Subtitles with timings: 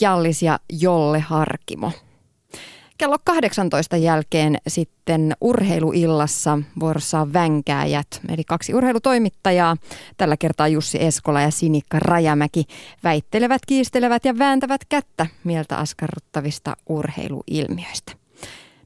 [0.00, 1.92] Jallis ja Jolle Harkimo.
[2.98, 9.76] Kello 18 jälkeen sitten urheiluillassa vuorossa on vänkääjät, eli kaksi urheilutoimittajaa.
[10.16, 12.64] Tällä kertaa Jussi Eskola ja Sinikka Rajamäki
[13.04, 18.12] väittelevät, kiistelevät ja vääntävät kättä mieltä askarruttavista urheiluilmiöistä.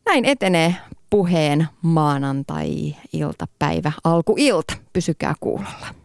[0.06, 0.74] Näin etenee
[1.10, 4.74] puheen maanantai-iltapäivä, alkuilta.
[4.92, 5.99] Pysykää kuulolla.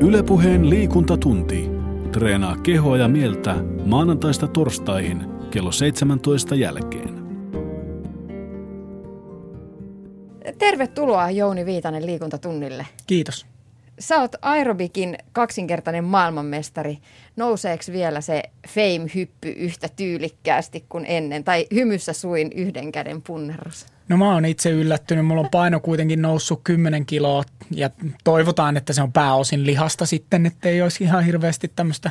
[0.00, 1.70] Ylepuheen liikuntatunti.
[2.12, 7.28] Treenaa kehoa ja mieltä maanantaista torstaihin kello 17 jälkeen.
[10.58, 12.86] Tervetuloa Jouni Viitanen liikuntatunnille.
[13.06, 13.46] Kiitos.
[13.98, 16.98] Sä oot aerobikin kaksinkertainen maailmanmestari.
[17.36, 21.44] Nouseeko vielä se fame-hyppy yhtä tyylikkäästi kuin ennen?
[21.44, 23.86] Tai hymyssä suin yhden käden punnerus?
[24.08, 25.26] No mä oon itse yllättynyt.
[25.26, 27.90] Mulla on paino kuitenkin noussut 10 kiloa ja
[28.24, 32.10] toivotaan, että se on pääosin lihasta sitten, että ei olisi ihan hirveästi tämmöistä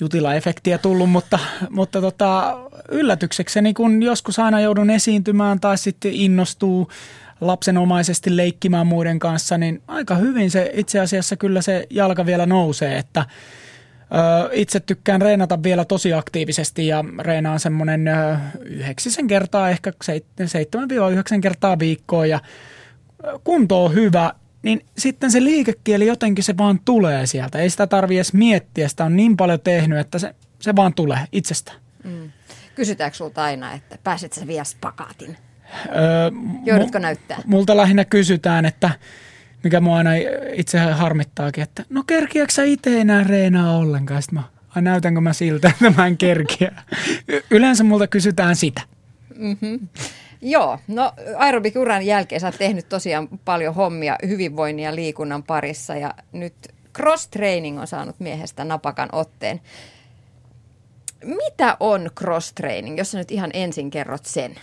[0.00, 1.38] jutila-efektiä tullut, mutta,
[1.70, 2.58] mutta tota,
[2.88, 6.90] yllätyksekseni kun joskus aina joudun esiintymään tai sitten innostuu
[7.40, 12.98] lapsenomaisesti leikkimään muiden kanssa, niin aika hyvin se itse asiassa kyllä se jalka vielä nousee,
[12.98, 13.26] että
[14.52, 18.10] itse tykkään reenata vielä tosi aktiivisesti ja reenaan semmoinen
[18.60, 22.40] yhdeksisen kertaa, ehkä 7-9 kertaa viikkoa ja
[23.44, 27.58] kunto on hyvä, niin sitten se liikekieli jotenkin se vaan tulee sieltä.
[27.58, 31.20] Ei sitä tarvi edes miettiä, sitä on niin paljon tehnyt, että se, se vaan tulee
[31.32, 31.72] itsestä.
[32.04, 32.30] Mm.
[32.74, 35.36] Kysytäänkö sulta aina, että pääset sä vielä spakaatin?
[35.86, 36.30] Öö,
[36.64, 37.38] Joudutko mu- näyttää?
[37.46, 38.90] Multa lähinnä kysytään, että
[39.64, 40.10] mikä mua aina
[40.52, 44.22] itse harmittaakin, että no kerkiäkö sä itse enää reenaa ollenkaan?
[44.22, 44.44] Sitten mä,
[44.76, 46.72] ai näytänkö mä siltä, että mä en kerkiä.
[47.50, 48.82] Yleensä multa kysytään sitä.
[49.36, 49.88] Mm-hmm.
[50.42, 56.14] Joo, no aerobik-uran jälkeen sä oot tehnyt tosiaan paljon hommia hyvinvoinnin ja liikunnan parissa ja
[56.32, 56.54] nyt
[56.98, 59.60] cross-training on saanut miehestä napakan otteen.
[61.24, 64.54] Mitä on cross-training, jos sä nyt ihan ensin kerrot sen?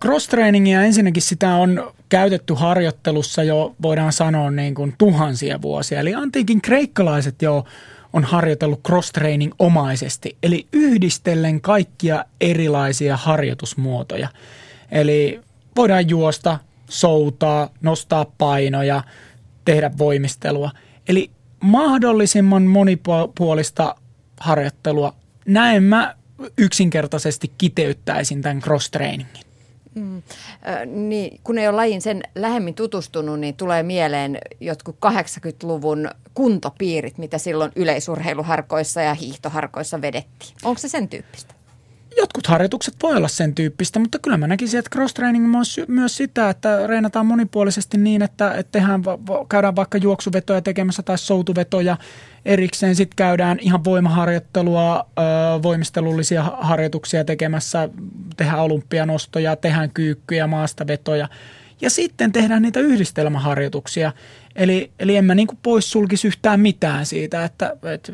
[0.00, 6.00] Cross-trainingia ensinnäkin sitä on käytetty harjoittelussa jo voidaan sanoa niin kuin tuhansia vuosia.
[6.00, 7.64] Eli antiikin kreikkalaiset jo
[8.12, 14.28] on harjoitellut cross-training omaisesti, eli yhdistellen kaikkia erilaisia harjoitusmuotoja.
[14.90, 15.40] Eli
[15.76, 16.58] voidaan juosta,
[16.88, 19.02] soutaa, nostaa painoja,
[19.64, 20.70] tehdä voimistelua.
[21.08, 23.94] Eli mahdollisimman monipuolista
[24.40, 25.14] harjoittelua.
[25.46, 26.14] Näin mä
[26.58, 29.51] yksinkertaisesti kiteyttäisin tämän cross-trainingin.
[29.94, 30.22] Mm.
[31.08, 37.38] Niin, kun ei ole lajin sen lähemmin tutustunut, niin tulee mieleen jotkut 80-luvun kuntopiirit, mitä
[37.38, 40.56] silloin yleisurheiluharkoissa ja hiihtoharkoissa vedettiin.
[40.64, 41.54] Onko se sen tyyppistä?
[42.16, 46.50] Jotkut harjoitukset voi olla sen tyyppistä, mutta kyllä mä näkisin, että cross-training on myös sitä,
[46.50, 49.02] että reenataan monipuolisesti niin, että, että tehdään,
[49.48, 51.96] käydään vaikka juoksuvetoja tekemässä tai soutuvetoja
[52.44, 52.96] erikseen.
[52.96, 55.06] Sitten käydään ihan voimaharjoittelua,
[55.62, 57.88] voimistelullisia harjoituksia tekemässä,
[58.36, 61.28] tehdään olympianostoja, tehdään kyykkyjä, maastavetoja
[61.80, 64.12] ja sitten tehdään niitä yhdistelmäharjoituksia.
[64.56, 68.12] Eli, eli en mä niin poissulkisi yhtään mitään siitä, että, että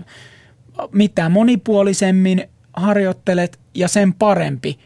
[0.93, 2.49] mitä monipuolisemmin
[2.79, 4.79] harjoittelet ja sen parempi.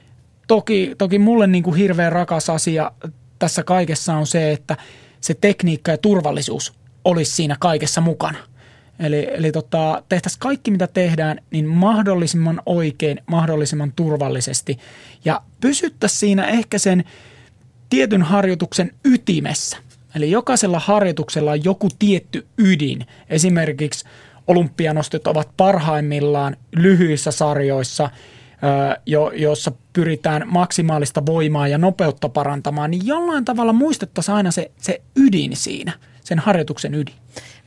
[0.47, 2.92] Toki, toki mulle niin kuin hirveän rakas asia
[3.38, 4.76] tässä kaikessa on se, että
[5.20, 6.72] se tekniikka ja turvallisuus
[7.04, 8.38] olisi siinä kaikessa mukana.
[8.98, 14.78] Eli, eli tota, tehtäisiin kaikki, mitä tehdään, niin mahdollisimman oikein, mahdollisimman turvallisesti.
[15.24, 17.04] Ja pysyttäisiin siinä ehkä sen
[17.91, 19.76] tietyn harjoituksen ytimessä.
[20.14, 23.06] Eli jokaisella harjoituksella on joku tietty ydin.
[23.28, 24.04] Esimerkiksi
[24.47, 28.10] olympianostot ovat parhaimmillaan lyhyissä sarjoissa,
[29.06, 35.00] jo, joissa pyritään maksimaalista voimaa ja nopeutta parantamaan, niin jollain tavalla muistettaisiin aina se, se
[35.16, 35.92] ydin siinä,
[36.25, 37.14] sen harjoituksen ydin.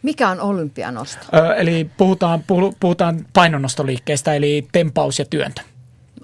[0.01, 1.25] Mikä on olympianosto?
[1.33, 2.43] Ö, eli puhutaan,
[2.79, 5.61] puhutaan painonnostoliikkeestä, eli tempaus ja työntö.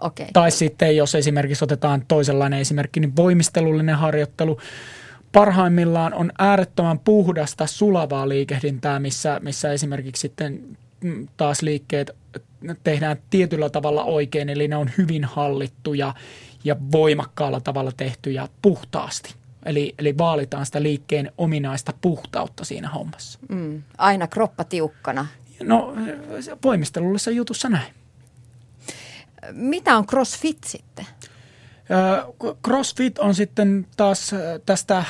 [0.01, 0.25] Okay.
[0.33, 4.57] Tai sitten, jos esimerkiksi otetaan toisenlainen esimerkki, niin voimistelullinen harjoittelu–
[5.31, 12.11] parhaimmillaan on äärettömän puhdasta sulavaa liikehdintää, missä, missä esimerkiksi sitten mm, taas liikkeet
[12.83, 16.13] tehdään tietyllä tavalla oikein, eli ne on hyvin hallittuja
[16.63, 19.35] ja voimakkaalla tavalla tehtyjä puhtaasti.
[19.65, 23.39] Eli, eli vaalitaan sitä liikkeen ominaista puhtautta siinä hommassa.
[23.49, 25.27] Mm, aina kroppa tiukkana.
[25.63, 25.95] No
[26.63, 27.93] voimistelullisessa jutussa näin.
[29.51, 31.05] Mitä on crossfit sitten?
[32.63, 34.35] CrossFit on sitten taas
[34.65, 35.03] tästä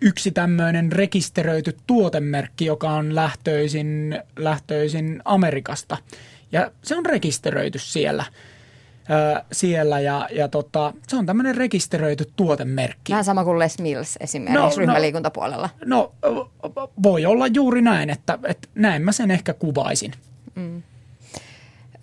[0.00, 5.96] yksi tämmöinen rekisteröity tuotemerkki, joka on lähtöisin, lähtöisin Amerikasta.
[6.52, 8.24] Ja se on rekisteröity siellä.
[9.52, 13.12] siellä ja, ja tota, se on tämmöinen rekisteröity tuotemerkki.
[13.12, 15.70] Vähän sama kuin Les Mills esimerkiksi no, no ryhmäliikuntapuolella.
[15.84, 16.12] No
[17.02, 20.12] voi olla juuri näin, että, että näin mä sen ehkä kuvaisin.
[20.54, 20.82] Mm.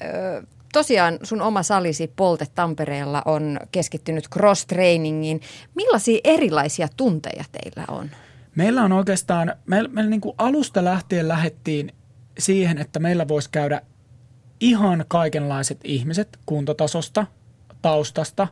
[0.01, 0.43] Ö,
[0.75, 5.41] tosiaan sun oma salisi Polte Tampereella on keskittynyt cross-trainingiin.
[5.75, 8.09] Millaisia erilaisia tunteja teillä on?
[8.55, 11.91] Meillä on oikeastaan, meillä, meillä niin kuin alusta lähtien lähettiin
[12.39, 13.81] siihen, että meillä voisi käydä
[14.59, 17.25] ihan kaikenlaiset ihmiset kuntotasosta,
[17.81, 18.47] taustasta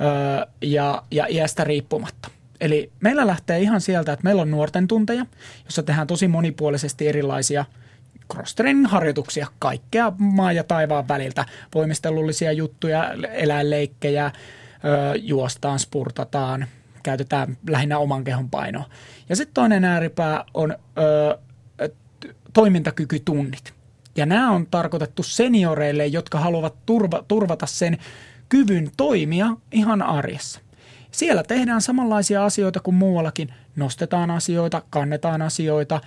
[0.00, 2.30] öö, ja, ja iästä riippumatta.
[2.60, 5.26] Eli meillä lähtee ihan sieltä, että meillä on nuorten tunteja,
[5.64, 7.64] jossa tehdään tosi monipuolisesti erilaisia
[8.32, 11.44] cross harjoituksia, kaikkea maa ja taivaan väliltä,
[11.74, 14.32] voimistelullisia juttuja, eläinleikkejä,
[15.22, 16.66] juostaan, spurtataan,
[17.02, 18.84] käytetään lähinnä oman kehon painoa.
[19.28, 21.38] Ja sitten toinen ääripää on öö,
[22.52, 23.74] toimintakykytunnit.
[24.16, 27.98] Ja nämä on tarkoitettu senioreille, jotka haluavat turva, turvata sen
[28.48, 30.60] kyvyn toimia ihan arjessa.
[31.10, 33.54] Siellä tehdään samanlaisia asioita kuin muuallakin.
[33.76, 36.00] Nostetaan asioita, kannetaan asioita,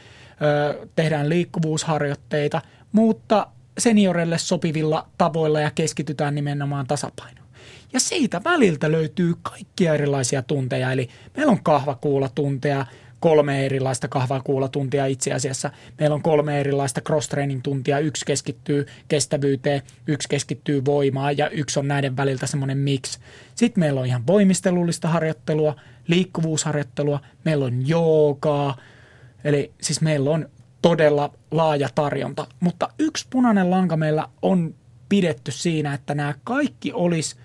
[0.96, 2.62] tehdään liikkuvuusharjoitteita,
[2.92, 3.48] mutta
[3.78, 7.48] senioreille sopivilla tavoilla ja keskitytään nimenomaan tasapainoon.
[7.94, 12.86] Ja siitä väliltä löytyy kaikkia erilaisia tunteja, eli meillä on kahvakuulatunteja,
[13.20, 15.72] kolme erilaista kahvakuulatuntia itse asiassa.
[16.00, 18.00] Meillä on kolme erilaista cross-training-tuntia.
[18.00, 23.20] Yksi keskittyy kestävyyteen, yksi keskittyy voimaan ja yksi on näiden väliltä semmoinen mix.
[23.56, 25.76] Sitten meillä on ihan voimistelullista harjoittelua,
[26.08, 28.78] liikkuvuusharjoittelua, meillä on joogaa.
[29.44, 30.50] Eli siis meillä on
[30.82, 32.48] todella laaja tarjonta.
[32.60, 34.76] Mutta yksi punainen lanka meillä on
[35.10, 37.36] pidetty siinä, että nämä kaikki olisi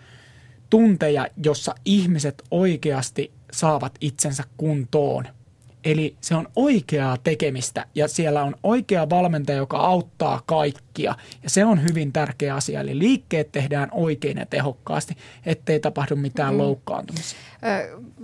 [0.71, 5.25] tunteja, jossa ihmiset oikeasti saavat itsensä kuntoon–
[5.85, 11.15] Eli se on oikeaa tekemistä ja siellä on oikea valmentaja, joka auttaa kaikkia.
[11.43, 12.81] Ja se on hyvin tärkeä asia.
[12.81, 16.59] Eli liikkeet tehdään oikein ja tehokkaasti, ettei tapahdu mitään mm.
[16.59, 17.39] loukkaantumisia.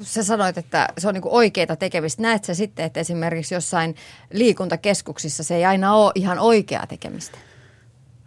[0.00, 2.22] Sä sanoit, että se on niinku oikeaa tekemistä.
[2.22, 3.94] Näet sä sitten, että esimerkiksi jossain
[4.32, 7.38] liikuntakeskuksissa se ei aina ole ihan oikeaa tekemistä?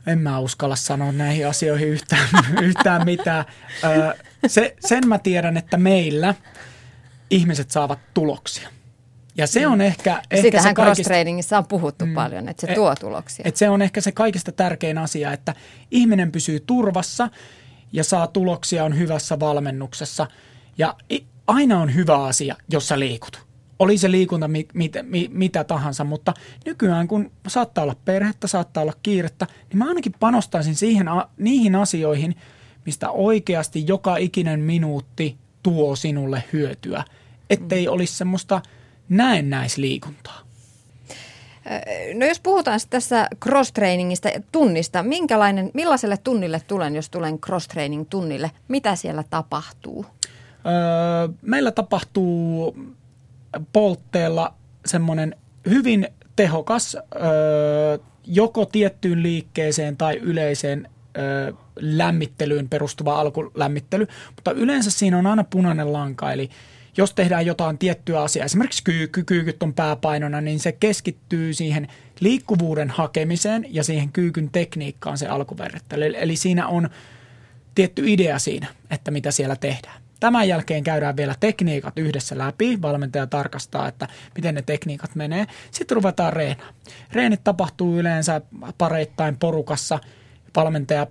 [0.07, 2.29] En mä uskalla sanoa näihin asioihin yhtään,
[2.61, 3.45] yhtään mitään.
[4.47, 6.35] Se, sen mä tiedän, että meillä
[7.29, 8.74] ihmiset saavat tuloksia.
[9.37, 10.21] Ja se on ehkä...
[10.31, 13.43] ehkä Sitähän cross-trainingissa on puhuttu mm, paljon, että se et, tuo tuloksia.
[13.47, 15.53] Et se on ehkä se kaikista tärkein asia, että
[15.91, 17.29] ihminen pysyy turvassa
[17.93, 20.27] ja saa tuloksia, on hyvässä valmennuksessa.
[20.77, 20.95] Ja
[21.47, 23.45] aina on hyvä asia, jos sä liikut.
[23.79, 26.33] Oli se liikunta mit, mit, mit, mitä tahansa, mutta
[26.65, 31.07] nykyään kun saattaa olla perhettä, saattaa olla kiirettä, niin mä ainakin panostaisin siihen,
[31.37, 32.35] niihin asioihin,
[32.85, 37.03] mistä oikeasti joka ikinen minuutti tuo sinulle hyötyä.
[37.49, 37.93] Ettei mm.
[37.93, 38.61] olisi semmoista–
[39.09, 40.45] näennäisliikuntaa?
[42.13, 48.51] No jos puhutaan tässä cross-trainingista tunnista, minkälainen, millaiselle tunnille tulen, jos tulen cross-training tunnille?
[48.67, 50.05] Mitä siellä tapahtuu?
[50.65, 52.77] Öö, meillä tapahtuu
[53.73, 54.53] poltteella
[54.85, 55.35] semmoinen
[55.69, 65.17] hyvin tehokas öö, joko tiettyyn liikkeeseen tai yleiseen öö, lämmittelyyn perustuva alkulämmittely, mutta yleensä siinä
[65.17, 66.49] on aina punainen lanka, eli–
[66.97, 71.87] jos tehdään jotain tiettyä asiaa, esimerkiksi kyykky, kyykyt on pääpainona, niin se keskittyy siihen
[72.19, 76.13] liikkuvuuden hakemiseen ja siihen kyykyn tekniikkaan se alkuverrettely.
[76.17, 76.89] Eli, siinä on
[77.75, 80.01] tietty idea siinä, että mitä siellä tehdään.
[80.19, 82.81] Tämän jälkeen käydään vielä tekniikat yhdessä läpi.
[82.81, 85.45] Valmentaja tarkastaa, että miten ne tekniikat menee.
[85.71, 86.73] Sitten ruvetaan reenaa.
[87.11, 88.41] Reenit tapahtuu yleensä
[88.77, 89.99] pareittain porukassa.
[90.55, 91.07] Valmentaja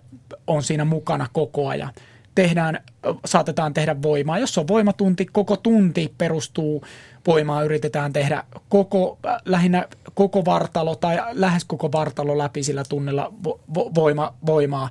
[0.46, 1.92] on siinä mukana koko ajan
[2.34, 2.80] tehdään,
[3.24, 4.38] saatetaan tehdä voimaa.
[4.38, 6.84] Jos on voimatunti, koko tunti perustuu
[7.26, 13.60] voimaa, yritetään tehdä koko, lähinnä koko vartalo tai lähes koko vartalo läpi sillä tunnilla vo,
[13.94, 14.90] voima, voimaa.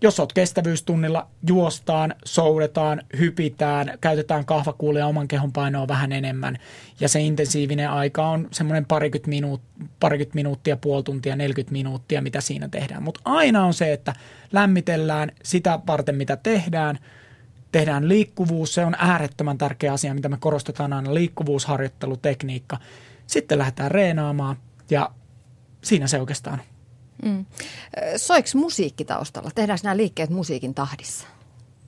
[0.00, 6.58] Jos olet kestävyystunnilla, juostaan, soudetaan, hypitään, käytetään kahvakuulia oman kehon painoa vähän enemmän.
[7.00, 9.60] Ja se intensiivinen aika on semmoinen parikymmentä, minuut,
[10.00, 13.02] parikymmentä minuuttia, puoli tuntia, 40 minuuttia, mitä siinä tehdään.
[13.02, 14.14] Mutta aina on se, että
[14.52, 16.98] lämmitellään sitä varten, mitä tehdään.
[17.72, 22.78] Tehdään liikkuvuus, se on äärettömän tärkeä asia, mitä me korostetaan aina, liikkuvuusharjoittelutekniikka.
[23.26, 24.56] Sitten lähdetään reenaamaan
[24.90, 25.10] ja
[25.84, 26.77] siinä se oikeastaan on.
[27.24, 27.46] Mm.
[28.16, 29.50] Soiks musiikki taustalla?
[29.54, 31.26] Tehdäänkö nämä liikkeet musiikin tahdissa?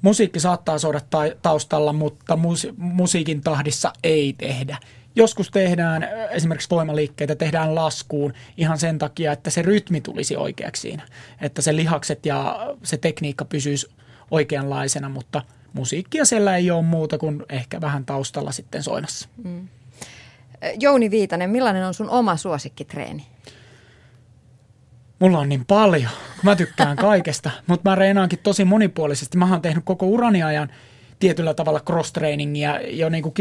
[0.02, 1.00] Musiikki saattaa soida
[1.42, 4.78] taustalla, mutta mus- musiikin tahdissa ei tehdä.
[5.16, 11.06] Joskus tehdään esimerkiksi voimaliikkeitä, tehdään laskuun ihan sen takia, että se rytmi tulisi oikeaksi siinä.
[11.40, 13.86] Että se lihakset ja se tekniikka pysyisi
[14.30, 19.28] oikeanlaisena, mutta musiikkia siellä ei ole muuta kuin ehkä vähän taustalla sitten soimassa.
[19.44, 19.68] Mm.
[20.80, 23.26] Jouni Viitanen, millainen on sun oma suosikkitreeni?
[25.20, 26.10] Mulla on niin paljon,
[26.42, 29.38] mä tykkään kaikesta, mutta mä reenaankin tosi monipuolisesti.
[29.38, 30.70] Mä oon tehnyt koko urani ajan
[31.18, 33.34] tietyllä tavalla cross-trainingia jo niin kuin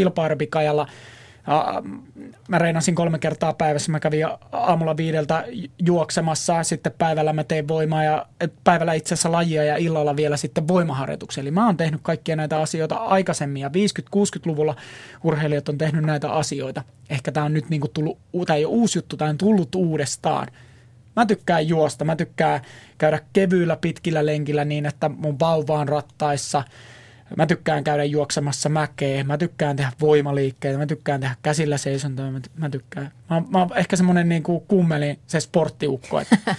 [2.48, 3.91] Mä reinasin kolme kertaa päivässä.
[3.91, 5.45] Mä kävin aamulla viideltä
[5.79, 8.25] juoksemassa, sitten päivällä mä tein voimaa ja
[8.63, 11.41] päivällä itse asiassa lajia ja illalla vielä sitten voimaharjoituksia.
[11.41, 13.69] Eli mä oon tehnyt kaikkia näitä asioita aikaisemmin ja
[14.15, 14.75] 50-60-luvulla
[15.24, 16.83] urheilijat on tehnyt näitä asioita.
[17.09, 19.75] Ehkä tämä on nyt niin kuin tullut, tämä ei ole uusi juttu, tämä on tullut
[19.75, 20.48] uudestaan.
[21.20, 22.62] Mä tykkään juosta, mä tykkään
[22.98, 26.64] käydä kevyillä pitkillä lenkillä niin, että mun vauva on rattaissa–
[27.38, 32.40] Mä tykkään käydä juoksemassa mäkeä, mä tykkään tehdä voimaliikkeitä, mä tykkään tehdä käsillä seisontaa, mä,
[32.58, 33.12] mä tykkään.
[33.30, 36.38] Mä, mä oon ehkä semmoinen niin kuin kummeli, se sporttiukko, että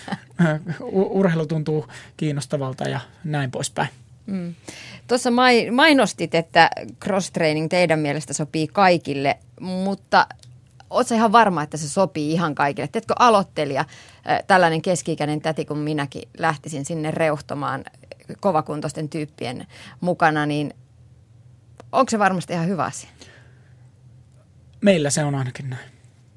[0.90, 1.86] urheilu tuntuu
[2.16, 3.88] kiinnostavalta ja näin poispäin.
[4.26, 4.54] Mm.
[5.06, 5.30] Tuossa
[5.70, 6.70] mainostit, että
[7.04, 10.26] cross-training teidän mielestä sopii kaikille, mutta
[10.90, 12.88] ootko ihan varma, että se sopii ihan kaikille?
[12.88, 13.84] Teetkö aloittelija,
[14.46, 17.84] tällainen keski-ikäinen täti kuin minäkin, lähtisin sinne reuhtomaan
[18.40, 19.66] kovakuntoisten tyyppien
[20.00, 20.74] mukana, niin
[21.92, 23.10] onko se varmasti ihan hyvä asia?
[24.80, 25.90] Meillä se on ainakin näin.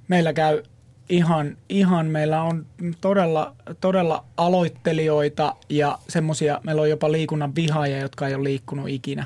[0.08, 0.64] Meillä käy
[1.10, 2.66] ihan, ihan meillä on
[3.02, 9.26] todella, todella aloittelijoita ja semmoisia, meillä on jopa liikunnan vihaajia, jotka ei ole liikkunut ikinä.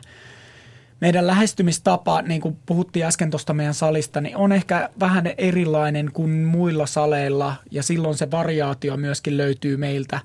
[1.02, 6.30] Meidän lähestymistapa, niin kuin puhuttiin äsken tuosta meidän salista, niin on ehkä vähän erilainen kuin
[6.30, 10.20] muilla saleilla ja silloin se variaatio myöskin löytyy meiltä.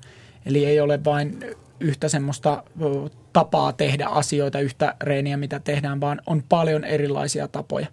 [0.45, 1.39] Eli ei ole vain
[1.79, 2.63] yhtä semmoista
[3.33, 7.87] tapaa tehdä asioita, yhtä reeniä, mitä tehdään, vaan on paljon erilaisia tapoja.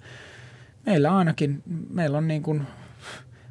[0.86, 2.62] Meillä ainakin, meillä on niin kuin,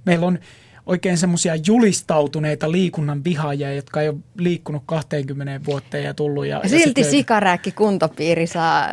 [0.05, 0.39] meillä on
[0.89, 6.45] oikein semmoisia julistautuneita liikunnan vihaajia, jotka ei ole liikkunut 20 vuoteen ja tullut.
[6.45, 8.87] Ja, ja Silti ja sikarääkki kuntopiiri saa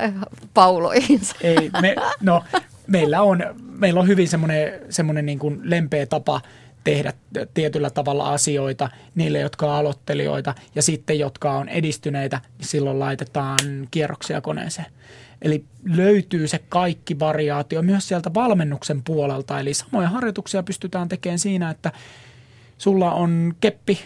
[0.55, 1.37] pauloihinsa.
[1.41, 2.45] Ei, me, no,
[2.87, 3.45] meillä on,
[3.79, 6.41] meillä on hyvin semmoinen, semmoinen niin kuin lempeä tapa–
[6.87, 7.13] tehdä
[7.55, 13.59] tietyllä tavalla asioita niille, jotka on aloittelijoita ja sitten, jotka on edistyneitä, niin silloin laitetaan
[13.91, 14.87] kierroksia koneeseen.
[15.47, 19.61] Eli löytyy se kaikki variaatio myös sieltä valmennuksen puolelta.
[19.61, 21.93] Eli samoja harjoituksia pystytään tekemään siinä, että
[22.79, 23.99] sulla on keppi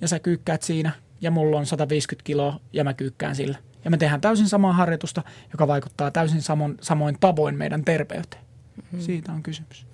[0.00, 3.58] ja sä kyykkäät siinä ja mulla on 150 kiloa ja mä kyykkään sillä.
[3.84, 5.22] Ja me tehdään täysin samaa harjoitusta,
[5.52, 8.42] joka vaikuttaa täysin samoin, samoin tavoin meidän terveyteen.
[8.76, 9.00] Mm-hmm.
[9.00, 9.86] Siitä on kysymys.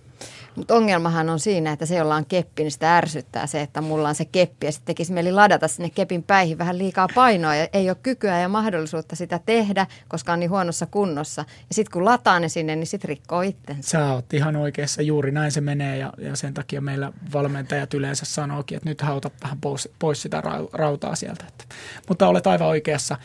[0.59, 4.09] Mutta ongelmahan on siinä, että se, jolla on keppi, niin sitä ärsyttää se, että mulla
[4.09, 7.69] on se keppi ja sitten tekisi mieli ladata sinne kepin päihin vähän liikaa painoa ja
[7.73, 11.45] ei ole kykyä ja mahdollisuutta sitä tehdä, koska on niin huonossa kunnossa.
[11.49, 13.91] Ja sitten kun lataa ne sinne, niin sitten rikkoo itsensä.
[13.91, 18.25] Sä oot ihan oikeassa, juuri näin se menee ja, ja sen takia meillä valmentajat yleensä
[18.25, 21.45] sanookin, että nyt hauta vähän pois, pois sitä rautaa sieltä.
[21.49, 21.65] Että,
[22.09, 23.17] mutta olet aivan oikeassa.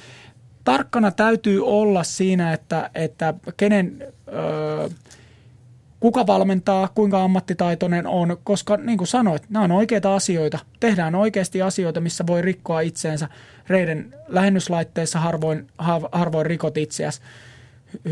[0.64, 4.14] Tarkkana täytyy olla siinä, että, että kenen...
[4.28, 4.90] Öö,
[6.04, 10.60] kuka valmentaa, kuinka ammattitaitoinen on, koska niin kuin sanoit, nämä on oikeita asioita.
[10.80, 13.28] Tehdään oikeasti asioita, missä voi rikkoa itseensä.
[13.68, 15.68] Reiden lähennyslaitteissa harvoin,
[16.12, 17.22] harvoin rikot itseäsi.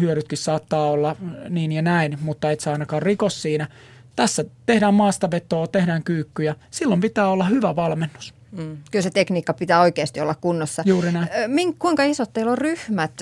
[0.02, 1.16] Hyödytkin saattaa olla
[1.50, 3.68] niin ja näin, mutta et saa ainakaan rikos siinä.
[4.16, 6.56] Tässä tehdään maastavetoa, tehdään kyykkyjä.
[6.72, 8.34] Silloin pitää olla hyvä valmennus.
[8.52, 8.78] Mm.
[8.92, 10.84] Kyllä se tekniikka pitää oikeasti olla kunnossa.
[10.86, 11.28] Juuri näin.
[11.80, 13.22] Kuinka isot teillä on ryhmät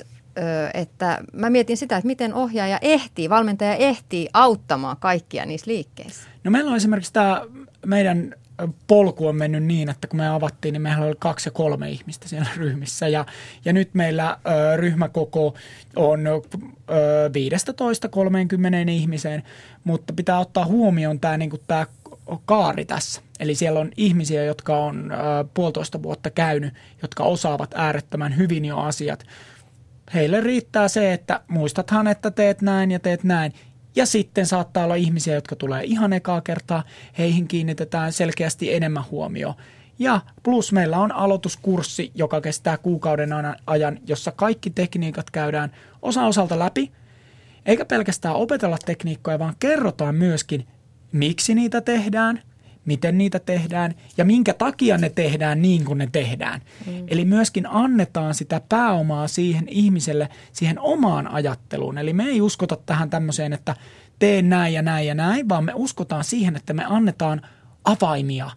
[0.74, 6.28] että mä mietin sitä, että miten ohjaaja ehtii, valmentaja ehtii auttamaan kaikkia niissä liikkeissä.
[6.44, 7.42] No meillä on esimerkiksi tämä
[7.86, 8.34] meidän
[8.86, 12.28] polku on mennyt niin, että kun me avattiin, niin meillä oli kaksi ja kolme ihmistä
[12.28, 13.08] siellä ryhmissä.
[13.08, 13.26] Ja,
[13.64, 15.54] ja nyt meillä ö, ryhmäkoko
[15.96, 16.40] on ö,
[18.86, 19.42] 15-30 ihmiseen,
[19.84, 21.86] mutta pitää ottaa huomioon tämä niin tämä
[22.44, 23.20] kaari tässä.
[23.40, 25.14] Eli siellä on ihmisiä, jotka on ö,
[25.54, 29.24] puolitoista vuotta käynyt, jotka osaavat äärettömän hyvin jo asiat–
[30.14, 33.52] heille riittää se, että muistathan, että teet näin ja teet näin.
[33.96, 36.84] Ja sitten saattaa olla ihmisiä, jotka tulee ihan ekaa kertaa,
[37.18, 39.54] heihin kiinnitetään selkeästi enemmän huomioon.
[39.98, 43.30] Ja plus meillä on aloituskurssi, joka kestää kuukauden
[43.66, 46.92] ajan, jossa kaikki tekniikat käydään osa osalta läpi.
[47.66, 50.66] Eikä pelkästään opetella tekniikkoja, vaan kerrotaan myöskin,
[51.12, 52.42] miksi niitä tehdään,
[52.84, 56.60] miten niitä tehdään ja minkä takia ne tehdään niin kuin ne tehdään.
[56.86, 57.04] Mm.
[57.08, 61.98] Eli myöskin annetaan sitä pääomaa siihen ihmiselle, siihen omaan ajatteluun.
[61.98, 63.76] Eli me ei uskota tähän tämmöiseen, että
[64.18, 67.42] tee näin ja näin ja näin, vaan me uskotaan siihen, että me annetaan
[67.84, 68.50] avaimia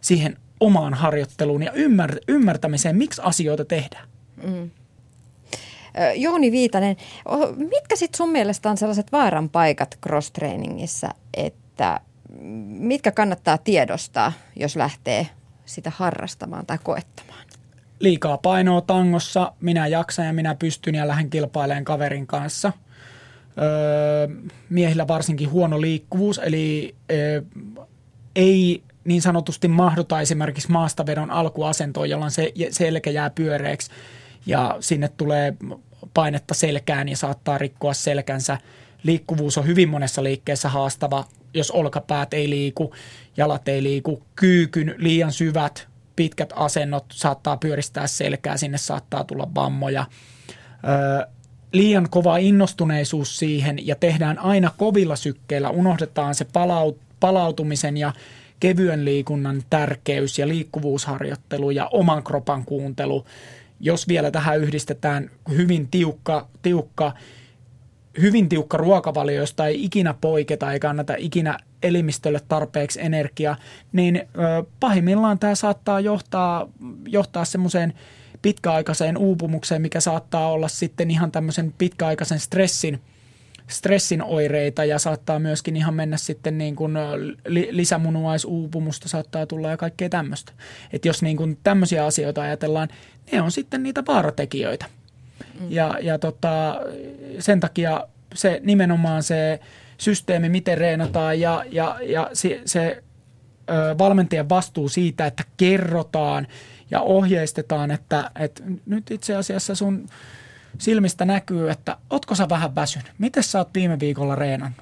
[0.00, 4.08] siihen omaan harjoitteluun ja ymmär- ymmärtämiseen, miksi asioita tehdään.
[4.42, 4.70] Mm.
[6.16, 6.96] Jouni Viitanen,
[7.56, 12.00] mitkä sitten sun mielestä on sellaiset vaaran paikat cross-trainingissa, että
[12.68, 15.26] mitkä kannattaa tiedostaa, jos lähtee
[15.64, 17.44] sitä harrastamaan tai koettamaan?
[18.00, 22.72] Liikaa painoa tangossa, minä jaksan ja minä pystyn ja lähden kilpailemaan kaverin kanssa.
[23.58, 24.36] Öö,
[24.70, 27.42] miehillä varsinkin huono liikkuvuus, eli öö,
[28.36, 33.90] ei niin sanotusti mahduta esimerkiksi maastavedon alkuasentoon, jolloin se selkä jää pyöreäksi
[34.46, 35.54] ja sinne tulee
[36.14, 38.58] painetta selkään ja saattaa rikkoa selkänsä–
[39.02, 42.94] liikkuvuus on hyvin monessa liikkeessä haastava, jos olkapäät ei liiku,
[43.36, 50.06] jalat ei liiku, kyykyn liian syvät, pitkät asennot saattaa pyöristää selkää, sinne saattaa tulla vammoja.
[50.88, 51.26] Öö,
[51.72, 58.12] liian kova innostuneisuus siihen ja tehdään aina kovilla sykkeillä, unohdetaan se palaut, palautumisen ja
[58.60, 63.26] kevyen liikunnan tärkeys ja liikkuvuusharjoittelu ja oman kropan kuuntelu.
[63.80, 67.12] Jos vielä tähän yhdistetään hyvin tiukka, tiukka
[68.20, 73.56] hyvin tiukka ruokavalio, josta ei ikinä poiketa eikä anneta ikinä elimistölle tarpeeksi energiaa,
[73.92, 74.22] niin
[74.80, 76.68] pahimmillaan tämä saattaa johtaa,
[77.08, 77.92] johtaa semmoiseen
[78.42, 83.00] pitkäaikaiseen uupumukseen, mikä saattaa olla sitten ihan tämmöisen pitkäaikaisen stressin,
[83.68, 86.92] stressin oireita ja saattaa myöskin ihan mennä sitten niin kuin
[87.46, 90.52] li, lisämunuaisuupumusta saattaa tulla ja kaikkea tämmöistä.
[90.92, 92.88] Että jos niin kuin tämmöisiä asioita ajatellaan,
[93.32, 94.86] ne on sitten niitä vaaratekijöitä.
[95.60, 95.66] Mm.
[95.70, 96.76] Ja, ja tota,
[97.38, 99.60] sen takia se nimenomaan se
[99.98, 103.02] systeemi, miten reenataan ja, ja, ja se, se
[103.70, 106.46] ö, valmentajan vastuu siitä, että kerrotaan
[106.90, 110.06] ja ohjeistetaan, että, että nyt itse asiassa sun
[110.78, 113.12] silmistä näkyy, että otko sä vähän väsynyt?
[113.18, 114.80] Miten sä oot viime viikolla reenannut?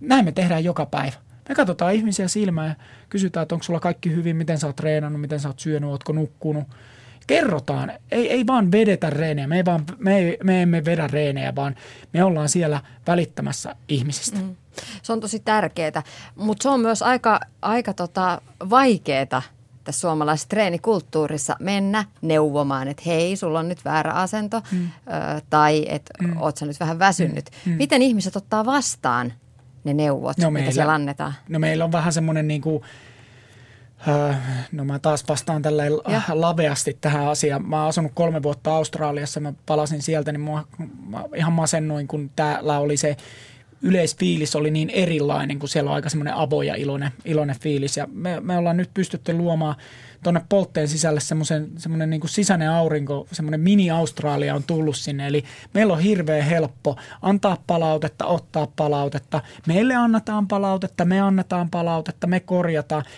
[0.00, 1.16] Näin me tehdään joka päivä.
[1.48, 2.74] Me katsotaan ihmisiä silmään ja
[3.08, 6.12] kysytään, että onko sulla kaikki hyvin, miten sä oot treenannut, miten sä oot syönyt, ootko
[6.12, 6.64] nukkunut–
[7.26, 11.54] kerrotaan, ei, ei vaan vedetä reenejä, me, ei vaan, me, ei, me emme vedä reenejä,
[11.54, 11.74] vaan
[12.12, 14.38] me ollaan siellä välittämässä ihmisistä.
[14.38, 14.56] Mm.
[15.02, 16.02] Se on tosi tärkeää,
[16.36, 18.40] mutta se on myös aika, aika tota
[18.70, 19.42] vaikeaa
[19.84, 24.84] tässä suomalaisessa treenikulttuurissa mennä neuvomaan, että hei, sulla on nyt väärä asento mm.
[24.84, 26.36] ö, tai että mm.
[26.42, 27.50] oot sä nyt vähän väsynyt.
[27.66, 27.72] Mm.
[27.72, 27.76] mm.
[27.78, 29.32] Miten ihmiset ottaa vastaan
[29.84, 31.34] ne neuvot, no meillä, mitä siellä annetaan?
[31.48, 32.82] No meillä on vähän semmoinen niin kuin–
[34.72, 35.82] no mä taas vastaan tällä
[36.32, 37.68] laveasti tähän asiaan.
[37.68, 40.64] Mä oon asunut kolme vuotta Australiassa, mä palasin sieltä, niin mua,
[41.06, 43.16] mä ihan masennoin, kun täällä oli se
[43.82, 47.96] yleisfiilis oli niin erilainen, kun siellä on aika semmoinen avo ja iloinen, iloinen fiilis.
[47.96, 49.74] Ja me, me ollaan nyt pystytty luomaan
[50.22, 55.26] tuonne poltteen sisälle semmoisen, semmoinen niin kuin sisäinen aurinko, semmoinen mini-Australia on tullut sinne.
[55.26, 59.40] Eli meillä on hirveän helppo antaa palautetta, ottaa palautetta.
[59.66, 63.04] Meille annetaan palautetta, me annetaan palautetta, me korjataan–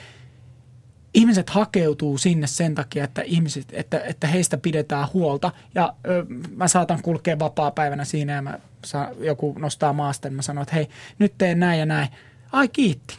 [1.17, 5.51] ihmiset hakeutuu sinne sen takia, että, ihmiset, että, että heistä pidetään huolta.
[5.75, 6.27] Ja ö,
[6.57, 10.75] mä saatan kulkea vapaa-päivänä siinä ja mä saa, joku nostaa maasta, niin mä sanon, että
[10.75, 12.09] hei, nyt teen näin ja näin.
[12.53, 13.19] Ai kiitti.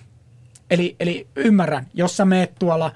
[0.69, 2.91] Eli, eli ymmärrän, jos sä meet tuolla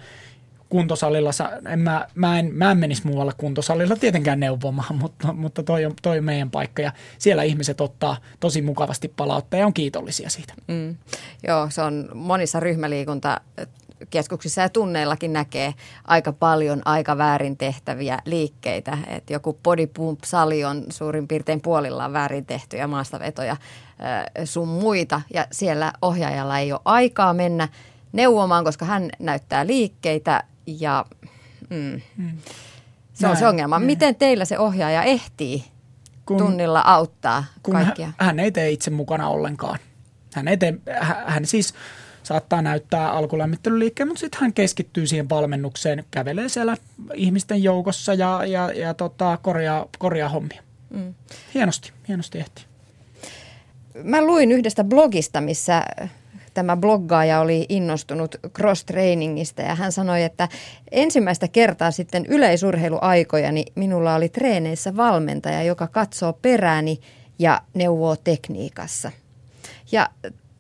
[0.70, 1.32] kuntosalilla,
[1.70, 5.94] en mä, mä, en, mä en menisi muualla kuntosalilla tietenkään neuvomaan, mutta, mutta toi, on,
[6.02, 10.54] toi on meidän paikka ja siellä ihmiset ottaa tosi mukavasti palautetta ja on kiitollisia siitä.
[10.68, 10.96] Mm.
[11.48, 13.42] Joo, se on monissa ryhmäliikunta
[14.10, 15.74] keskuksissa ja tunneillakin näkee
[16.08, 18.98] aika paljon aika väärin tehtäviä liikkeitä.
[19.08, 23.58] Et joku body pump-sali on suurin piirtein puolillaan väärin tehtyjä maastavetoja
[24.46, 25.22] sun muita.
[25.34, 27.68] Ja siellä ohjaajalla ei ole aikaa mennä
[28.12, 31.06] neuvomaan, koska hän näyttää liikkeitä ja
[31.70, 32.38] mm, mm.
[33.14, 33.80] se on se ongelma.
[33.80, 35.66] Miten teillä se ohjaaja ehtii
[36.26, 38.06] kun, tunnilla auttaa kun kaikkia?
[38.06, 39.80] Hän, hän ei tee itse mukana ollenkaan.
[40.34, 41.74] Hän, ei tee, hän, hän siis–
[42.32, 46.78] saattaa näyttää alkulämmittelyliikkeen, mutta sitten hän keskittyy siihen valmennukseen, kävelee siellä
[47.14, 50.64] ihmisten joukossa ja, ja, ja tota, korjaa, korjaa hommia.
[50.90, 51.14] Mm.
[51.54, 52.66] Hienosti, hienosti ehti.
[54.04, 55.84] Mä luin yhdestä blogista, missä
[56.54, 60.48] tämä bloggaaja oli innostunut cross-trainingista ja hän sanoi, että
[60.92, 67.00] ensimmäistä kertaa sitten yleisurheiluaikojani minulla oli treeneissä valmentaja, joka katsoo perääni
[67.40, 69.12] ja neuvoo tekniikassa.
[69.92, 70.10] Ja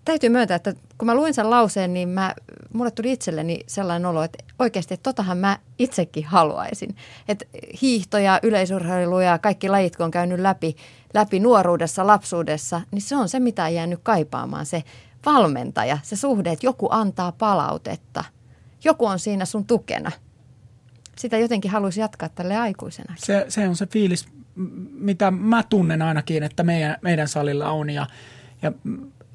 [0.05, 2.35] täytyy myöntää, että kun mä luin sen lauseen, niin mä,
[2.73, 6.95] mulle tuli itselleni sellainen olo, että oikeasti, että totahan mä itsekin haluaisin.
[7.27, 7.45] Että
[7.81, 10.75] hiihto ja yleisurheilu ja kaikki lajit, kun on käynyt läpi,
[11.13, 14.83] läpi nuoruudessa, lapsuudessa, niin se on se, mitä on jäänyt kaipaamaan, se
[15.25, 18.23] valmentaja, se suhde, että joku antaa palautetta.
[18.83, 20.11] Joku on siinä sun tukena.
[21.17, 23.13] Sitä jotenkin haluaisi jatkaa tälle aikuisena.
[23.17, 24.27] Se, se on se fiilis,
[24.91, 28.07] mitä mä tunnen ainakin, että meidän, meidän salilla on ja,
[28.61, 28.71] ja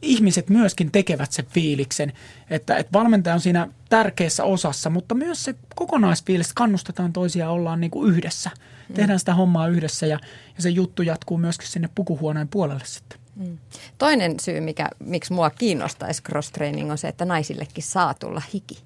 [0.07, 2.13] ihmiset myöskin tekevät sen fiiliksen,
[2.51, 7.91] että, että valmentaja on siinä tärkeässä osassa, mutta myös se kokonaisfiilis, kannustetaan toisia ollaan niin
[7.91, 8.51] kuin yhdessä.
[8.89, 8.95] Mm.
[8.95, 10.19] Tehdään sitä hommaa yhdessä ja,
[10.57, 13.19] ja se juttu jatkuu myöskin sinne pukuhuoneen puolelle sitten.
[13.37, 13.59] Mm.
[13.99, 18.79] Toinen syy, mikä, miksi mua kiinnostaisi cross-training on se, että naisillekin saa tulla hiki.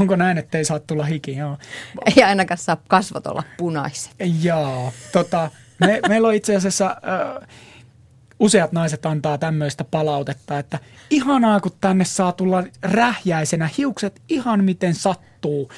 [0.00, 1.36] Onko näin, että ei saa tulla hiki?
[1.36, 1.58] Joo.
[2.16, 4.12] Ei ainakaan saa kasvot olla punaiset.
[4.42, 6.96] Joo, tota, me, meillä on itse asiassa...
[7.40, 7.48] Äh,
[8.40, 10.78] useat naiset antaa tämmöistä palautetta, että
[11.10, 15.70] ihanaa kun tänne saa tulla rähjäisenä, hiukset ihan miten sattuu.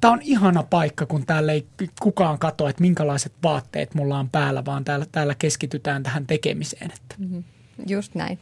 [0.00, 1.66] Tämä on ihana paikka, kun täällä ei
[2.00, 6.90] kukaan katso, että minkälaiset vaatteet mulla on päällä, vaan täällä, täällä keskitytään tähän tekemiseen.
[6.90, 7.14] Että.
[7.18, 7.44] Mm-hmm.
[7.86, 8.38] Just näin.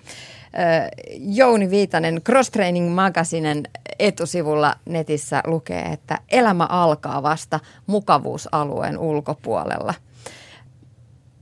[1.19, 3.63] Jouni Viitanen Cross Training Magazinen
[3.99, 9.95] etusivulla netissä lukee, että elämä alkaa vasta mukavuusalueen ulkopuolella.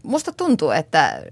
[0.03, 1.22] Musta tuntuu, että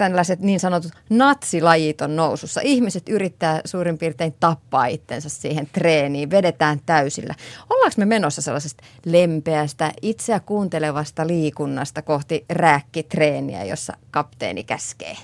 [0.00, 2.60] tällaiset niin sanotut natsilajit on nousussa.
[2.64, 7.34] Ihmiset yrittää suurin piirtein tappaa itsensä siihen treeniin, vedetään täysillä.
[7.70, 15.16] Ollaanko me menossa sellaisesta lempeästä, itseä kuuntelevasta liikunnasta kohti rääkkitreeniä, jossa kapteeni käskee?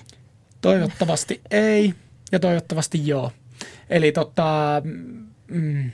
[0.61, 1.95] Toivottavasti ei
[2.33, 3.33] ja toivottavasti joo.
[3.91, 4.83] Eli tota,
[5.49, 5.91] mm,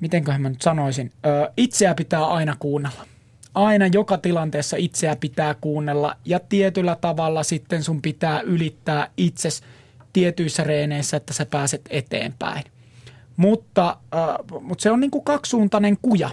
[0.00, 3.06] mitenköhän mä nyt sanoisin, ö, itseä pitää aina kuunnella
[3.54, 9.62] aina joka tilanteessa itseä pitää kuunnella ja tietyllä tavalla sitten sun pitää ylittää itses
[10.12, 12.64] tietyissä reeneissä, että sä pääset eteenpäin.
[13.36, 16.30] Mutta, äh, mutta se on niin kuin kaksisuuntainen kuja.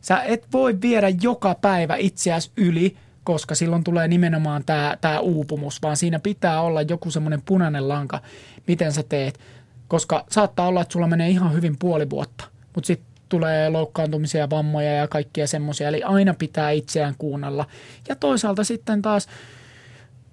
[0.00, 5.82] Sä et voi viedä joka päivä itseäsi yli, koska silloin tulee nimenomaan tämä, tämä uupumus,
[5.82, 8.20] vaan siinä pitää olla joku semmoinen punainen lanka,
[8.68, 9.40] miten sä teet.
[9.88, 14.92] Koska saattaa olla, että sulla menee ihan hyvin puoli vuotta, mutta sitten tulee loukkaantumisia, vammoja
[14.92, 15.88] ja kaikkia semmoisia.
[15.88, 17.66] Eli aina pitää itseään kuunnella.
[18.08, 19.28] Ja toisaalta sitten taas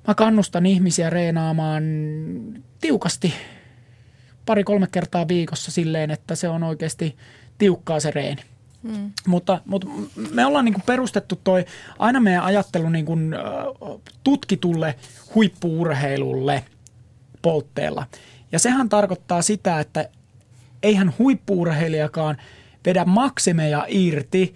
[0.08, 1.84] mä kannustan ihmisiä reenaamaan
[2.82, 3.34] tiukasti
[4.46, 7.18] pari-kolme kertaa viikossa silleen, että se on oikeasti
[7.58, 8.42] tiukkaa se reeni.
[8.84, 9.12] Hmm.
[9.28, 9.88] Mutta, mutta
[10.32, 11.66] me ollaan niin perustettu toi
[12.00, 13.36] aina meidän ajattelu niin kuin,
[14.24, 14.96] tutkitulle
[15.36, 16.64] huippuurheilulle
[17.42, 18.06] poltteella.
[18.52, 20.10] Ja sehän tarkoittaa sitä, että
[20.84, 22.38] eihän huippuurheilijakaan–
[22.86, 24.56] vedä maksimeja irti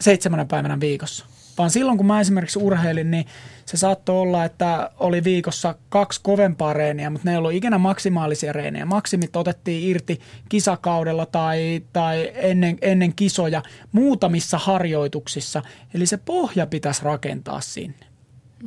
[0.00, 1.26] seitsemänä päivänä viikossa.
[1.58, 3.24] Vaan silloin, kun mä esimerkiksi urheilin, niin
[3.66, 8.52] se saattoi olla, että oli viikossa kaksi kovempaa reeniä, mutta ne ei ollut ikinä maksimaalisia
[8.52, 8.86] reenejä.
[8.86, 15.62] Maksimit otettiin irti kisakaudella tai, tai ennen, ennen kisoja muutamissa harjoituksissa.
[15.94, 18.06] Eli se pohja pitäisi rakentaa sinne.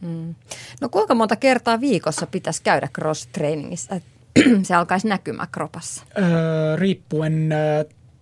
[0.02, 0.36] Mm.
[0.82, 4.02] No kuinka monta kertaa viikossa pitäisi käydä cross-trainingissa,
[4.68, 6.04] se alkaisi näkymään kropassa?
[6.18, 7.50] Öö, riippuen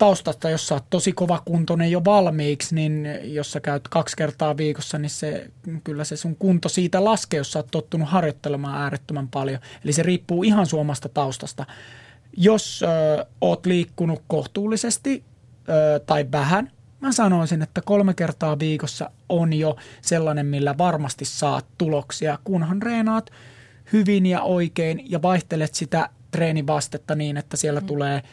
[0.00, 4.98] taustasta, jos sä oot tosi kuntoinen jo valmiiksi, niin jos sä käyt kaksi kertaa viikossa,
[4.98, 5.50] niin se,
[5.84, 9.60] kyllä se sun kunto siitä laskee, jos sä oot tottunut harjoittelemaan äärettömän paljon.
[9.84, 11.66] Eli se riippuu ihan suomasta taustasta.
[12.36, 15.24] Jos ö, oot liikkunut kohtuullisesti
[15.68, 21.66] ö, tai vähän, mä sanoisin, että kolme kertaa viikossa on jo sellainen, millä varmasti saat
[21.78, 23.30] tuloksia, kunhan reenaat
[23.92, 27.86] hyvin ja oikein ja vaihtelet sitä treenivastetta niin, että siellä mm.
[27.86, 28.22] tulee–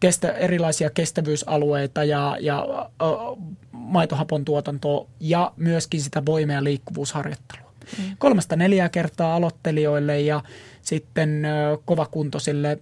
[0.00, 2.64] kestä, erilaisia kestävyysalueita ja, ja
[3.02, 3.38] uh,
[3.72, 7.70] maitohapon tuotantoa ja myöskin sitä voima- ja liikkuvuusharjoittelua.
[7.98, 8.16] Mm.
[8.18, 10.42] Kolmesta neljää kertaa aloittelijoille ja
[10.82, 12.78] sitten uh, kovakuntoisille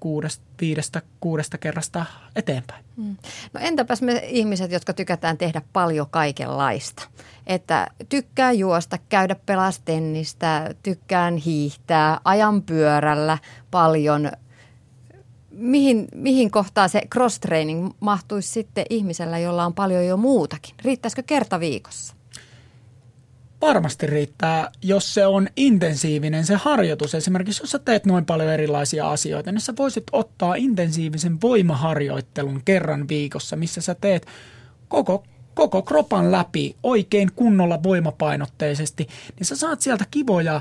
[0.00, 2.84] kuudesta, viidestä, kuudesta kerrasta eteenpäin.
[2.96, 3.16] Mm.
[3.52, 7.02] No entäpäs me ihmiset, jotka tykätään tehdä paljon kaikenlaista?
[7.46, 13.38] Että tykkää juosta, käydä pelastennistä, tykkään hiihtää, ajan pyörällä
[13.70, 14.30] paljon–
[15.56, 20.74] mihin, mihin kohtaan se cross-training mahtuisi sitten ihmisellä, jolla on paljon jo muutakin?
[20.84, 22.14] Riittäisikö kerta viikossa?
[23.60, 27.14] Varmasti riittää, jos se on intensiivinen se harjoitus.
[27.14, 33.08] Esimerkiksi jos sä teet noin paljon erilaisia asioita, niin sä voisit ottaa intensiivisen voimaharjoittelun kerran
[33.08, 34.26] viikossa, missä sä teet
[34.88, 39.06] koko, koko kropan läpi oikein kunnolla voimapainotteisesti,
[39.38, 40.60] niin sä saat sieltä kivoja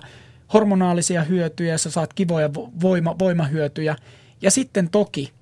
[0.54, 2.50] hormonaalisia hyötyjä, sä saat kivoja
[2.82, 3.96] voima, voimahyötyjä–
[4.44, 5.34] ja sitten toki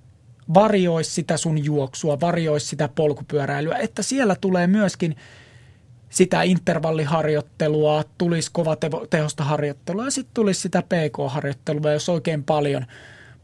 [0.54, 5.16] varjoisi sitä sun juoksua, varjoisi sitä polkupyöräilyä, että siellä tulee myöskin
[6.10, 8.78] sitä intervalliharjoittelua, tulisi kova
[9.10, 12.86] tehosta harjoittelua ja sitten tulisi sitä PK-harjoittelua, jos oikein paljon,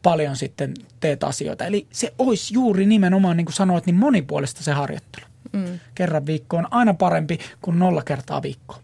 [0.03, 1.65] paljon sitten teet asioita.
[1.65, 5.25] Eli se olisi juuri nimenomaan, niin kuin sanoit, niin monipuolista se harjoittelu.
[5.53, 5.79] Mm.
[5.95, 8.79] Kerran viikkoon aina parempi kuin nolla kertaa viikkoa.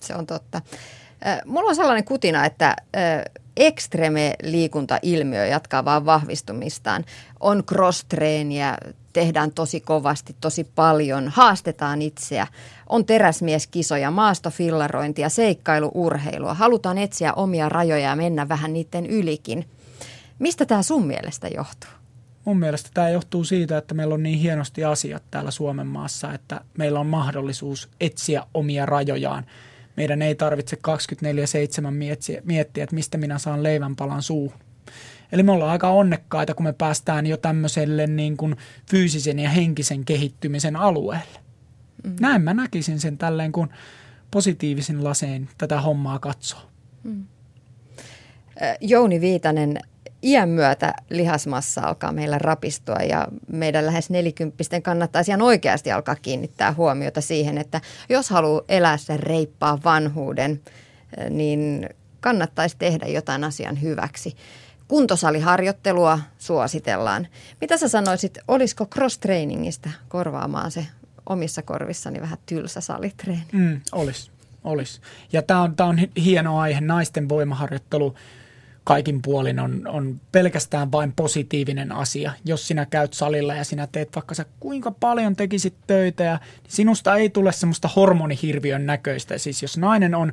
[0.00, 0.62] Se on totta.
[1.44, 2.76] Mulla on sellainen kutina, että
[3.56, 7.04] ekstreme-liikuntailmiö jatkaa vaan vahvistumistaan.
[7.40, 8.76] On cross-treeniä,
[9.12, 12.46] tehdään tosi kovasti, tosi paljon, haastetaan itseä.
[12.88, 16.54] On teräsmieskisoja, maastofillarointia, seikkailuurheilua.
[16.54, 19.64] Halutaan etsiä omia rajoja ja mennä vähän niiden ylikin.
[20.38, 21.90] Mistä tämä sun mielestä johtuu?
[22.44, 26.60] Mun mielestä tämä johtuu siitä, että meillä on niin hienosti asiat täällä Suomen maassa, että
[26.78, 29.46] meillä on mahdollisuus etsiä omia rajojaan–
[29.96, 30.78] meidän ei tarvitse
[31.86, 34.58] 24-7 miettiä, miettiä, että mistä minä saan leivänpalan suuhun.
[35.32, 38.56] Eli me ollaan aika onnekkaita, kun me päästään jo tämmöiselle niin kuin
[38.90, 41.40] fyysisen ja henkisen kehittymisen alueelle.
[42.04, 42.16] Mm.
[42.20, 43.68] Näin mä näkisin sen tälleen, kun
[44.30, 46.60] positiivisin laseen tätä hommaa katsoo.
[47.02, 47.24] Mm.
[48.80, 49.80] Jouni Viitanen,
[50.26, 56.72] iän myötä lihasmassa alkaa meillä rapistua ja meidän lähes nelikymppisten kannattaisi ihan oikeasti alkaa kiinnittää
[56.72, 60.60] huomiota siihen, että jos haluaa elää sen reippaa vanhuuden,
[61.30, 61.88] niin
[62.20, 64.36] kannattaisi tehdä jotain asian hyväksi.
[64.88, 67.26] Kuntosaliharjoittelua suositellaan.
[67.60, 70.86] Mitä sä sanoisit, olisiko cross-trainingista korvaamaan se
[71.28, 73.46] omissa korvissani vähän tylsä salitreeni?
[73.52, 74.30] Mm, olisi,
[74.64, 75.00] olisi.
[75.32, 78.14] Ja tämä on, on hieno aihe, naisten voimaharjoittelu
[78.86, 82.32] kaikin puolin on, on pelkästään vain positiivinen asia.
[82.44, 86.72] Jos sinä käyt salilla ja sinä teet vaikka sä kuinka paljon tekisit töitä ja niin
[86.72, 89.38] sinusta ei tule semmoista hormonihirviön näköistä.
[89.38, 90.32] Siis jos nainen on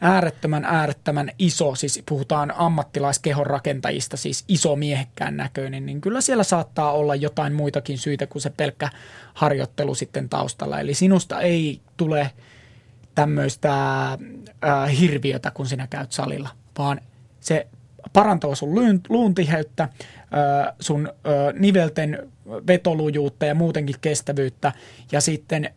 [0.00, 6.92] äärettömän, äärettömän iso, siis puhutaan ammattilaiskehon rakentajista, siis iso miehekkään näköinen, niin kyllä siellä saattaa
[6.92, 8.90] olla jotain muitakin syitä kuin se pelkkä
[9.34, 10.80] harjoittelu sitten taustalla.
[10.80, 12.30] Eli sinusta ei tule
[13.14, 13.72] tämmöistä
[14.12, 17.00] äh, hirviötä, kun sinä käyt salilla, vaan
[17.48, 17.66] se
[18.12, 21.08] parantaa sun luun tiheyttä, äh, sun
[21.58, 22.28] nivelten
[22.66, 24.72] vetolujuutta ja muutenkin kestävyyttä
[25.12, 25.70] ja sitten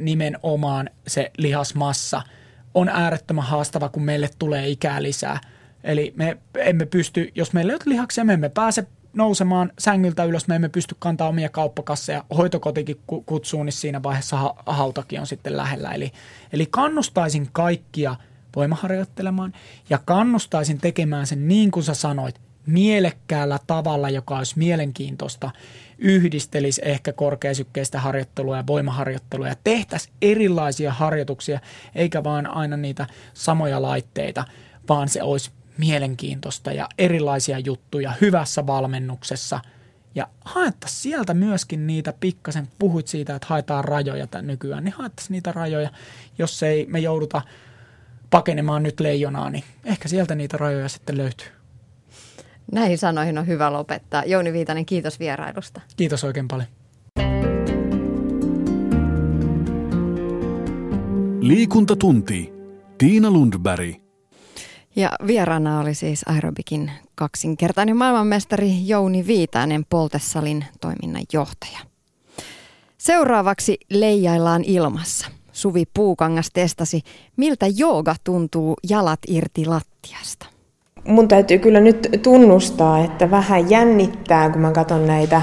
[0.00, 2.22] nimenomaan se lihasmassa–
[2.74, 5.40] on äärettömän haastava, kun meille tulee ikää lisää.
[5.84, 10.48] Eli me emme pysty, jos meillä ei ole lihaksia, me emme pääse nousemaan sängyltä ylös,
[10.48, 12.24] me emme pysty kantaa omia kauppakasseja.
[12.36, 15.92] Hoitokotikin kutsuu, niin siinä vaiheessa ha- hautakin on sitten lähellä.
[15.92, 16.12] Eli,
[16.52, 18.16] eli kannustaisin kaikkia
[18.56, 19.52] voimaharjoittelemaan
[19.90, 25.50] ja kannustaisin tekemään sen niin kuin sä sanoit, mielekkäällä tavalla, joka olisi mielenkiintoista,
[25.98, 31.60] yhdistelisi ehkä korkeasykkeistä harjoittelua ja voimaharjoittelua ja tehtäisiin erilaisia harjoituksia,
[31.94, 34.44] eikä vaan aina niitä samoja laitteita,
[34.88, 39.60] vaan se olisi mielenkiintoista ja erilaisia juttuja hyvässä valmennuksessa.
[40.14, 45.32] Ja haettaisiin sieltä myöskin niitä pikkasen, puhuit siitä, että haetaan rajoja tämän nykyään, niin haettaisiin
[45.32, 45.90] niitä rajoja,
[46.38, 47.42] jos ei me jouduta
[48.34, 51.46] pakenemaan nyt leijonaa, niin ehkä sieltä niitä rajoja sitten löytyy.
[52.72, 54.22] Näihin sanoihin on hyvä lopettaa.
[54.26, 55.80] Jouni Viitanen, kiitos vierailusta.
[55.96, 56.68] Kiitos oikein paljon.
[61.40, 62.52] Liikuntatunti.
[62.98, 63.94] Tiina Lundberg.
[64.96, 71.78] Ja vieraana oli siis aerobikin kaksinkertainen maailmanmestari Jouni Viitanen, Poltesalin toiminnanjohtaja.
[72.98, 75.26] Seuraavaksi leijaillaan ilmassa.
[75.54, 77.02] Suvi Puukangas testasi,
[77.36, 80.54] miltä jooga tuntuu jalat irti lattiasta
[81.06, 85.42] mun täytyy kyllä nyt tunnustaa, että vähän jännittää, kun mä katson näitä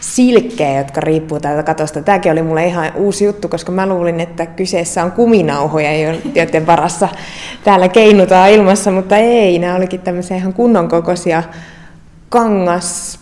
[0.00, 2.02] silkkejä, jotka riippuu täältä katosta.
[2.02, 7.08] Tämäkin oli mulle ihan uusi juttu, koska mä luulin, että kyseessä on kuminauhoja, joiden varassa
[7.64, 11.42] täällä keinutaan ilmassa, mutta ei, nämä olikin tämmöisiä ihan kunnon kokoisia
[12.28, 13.18] kangas...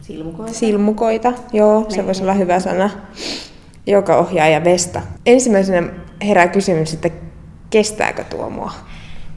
[0.00, 0.52] Silmukoita.
[0.52, 2.90] Silmukoita, joo, se voisi olla hyvä sana.
[3.86, 5.02] Joka ohjaaja Vesta.
[5.26, 5.88] Ensimmäisenä
[6.22, 7.10] herää kysymys, että
[7.70, 8.72] kestääkö tuo mua?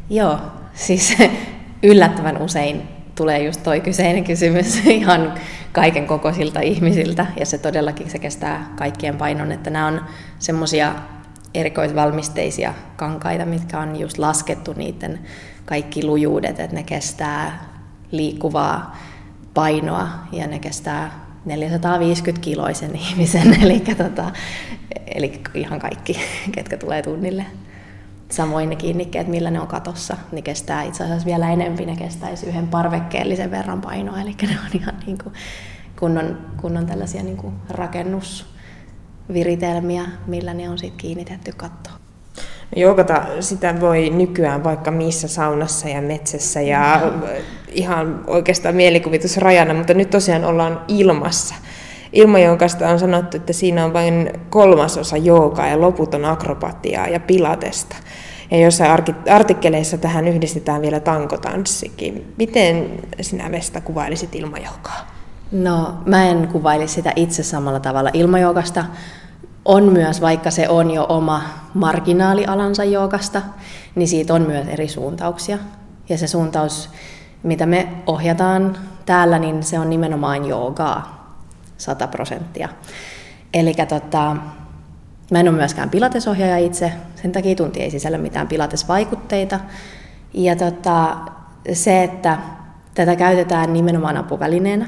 [0.10, 0.40] Joo,
[0.74, 1.18] siis
[1.84, 2.82] yllättävän usein
[3.16, 5.34] tulee just toi kyseinen kysymys ihan
[5.72, 10.02] kaiken kokoisilta ihmisiltä, ja se todellakin se kestää kaikkien painon, että nämä on
[10.40, 10.96] semmoisia
[11.54, 15.20] erikoisvalmisteisia kankaita, mitkä on just laskettu niiden
[15.66, 17.66] kaikki lujuudet, että ne kestää
[18.12, 18.98] liikkuvaa
[19.54, 24.32] painoa ja ne kestää 450 kiloisen ihmisen, eli, tota,
[25.16, 26.20] eli ihan kaikki,
[26.52, 27.46] ketkä tulee tunnille.
[28.30, 32.46] Samoin ne kiinnikkeet, millä ne on katossa, niin kestää itse asiassa vielä enempi, ne kestäisi
[32.46, 35.34] yhden parvekkeellisen verran painoa, eli ne on ihan niin kuin
[36.00, 42.05] kunnon, kunnon tällaisia niin kuin rakennusviritelmiä, millä ne on sitten kiinnitetty kattoon.
[42.76, 47.02] Joukata sitä voi nykyään vaikka missä saunassa ja metsässä ja
[47.72, 51.56] ihan oikeastaan mielikuvitusrajana, mutta nyt tosiaan ollaan ilmassa.
[52.14, 57.96] Ilmajoukasta on sanottu, että siinä on vain kolmasosa joogaa ja loput on akrobatiaa ja pilatesta.
[58.52, 58.92] Ja jossain
[59.30, 62.34] artikkeleissa tähän yhdistetään vielä tankotanssikin.
[62.38, 62.90] Miten
[63.22, 65.08] sinä Vesta kuvailisit ilmajoukaa?
[65.52, 68.10] No, mä en kuvaili sitä itse samalla tavalla.
[68.14, 68.86] Ilmajoukasta
[69.66, 71.42] on myös, vaikka se on jo oma
[71.74, 73.42] marginaalialansa joukasta,
[73.96, 75.58] niin siitä on myös eri suuntauksia.
[76.10, 76.90] Ja se suuntaus,
[77.44, 81.34] mitä me ohjataan täällä, niin se on nimenomaan joogaa
[81.78, 82.70] 100 prosenttia.
[83.54, 84.36] Eli tota,
[85.32, 89.60] Mä en ole myöskään pilatesohjaaja itse, sen takia tunti ei sisällä mitään pilatesvaikutteita.
[90.34, 91.18] Ja tota,
[91.74, 92.38] se, että
[92.96, 94.88] tätä käytetään nimenomaan apuvälineenä,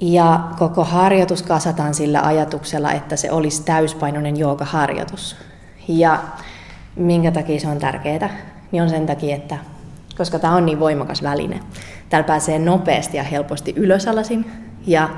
[0.00, 5.36] ja koko harjoitus kasataan sillä ajatuksella, että se olisi täyspainoinen joogaharjoitus.
[5.88, 6.22] Ja
[6.96, 8.30] minkä takia se on tärkeää?
[8.72, 9.58] Niin on sen takia, että
[10.16, 11.60] koska tämä on niin voimakas väline.
[12.08, 14.50] Täällä pääsee nopeasti ja helposti ylösalasin
[14.86, 15.08] ja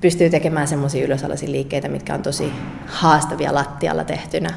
[0.00, 2.52] pystyy tekemään semmoisia ylösalaisia liikkeitä, mitkä on tosi
[2.86, 4.54] haastavia lattialla tehtynä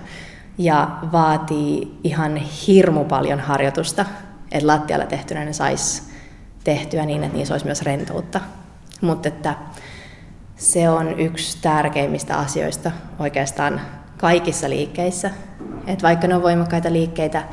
[0.57, 4.05] ja vaatii ihan hirmu paljon harjoitusta,
[4.51, 6.03] että lattialla tehtynä ne saisi
[6.63, 8.41] tehtyä niin, että niissä olisi myös rentoutta.
[9.01, 9.55] Mutta että
[10.55, 13.81] se on yksi tärkeimmistä asioista oikeastaan
[14.17, 15.31] kaikissa liikkeissä.
[15.87, 17.43] Että vaikka ne on voimakkaita liikkeitä,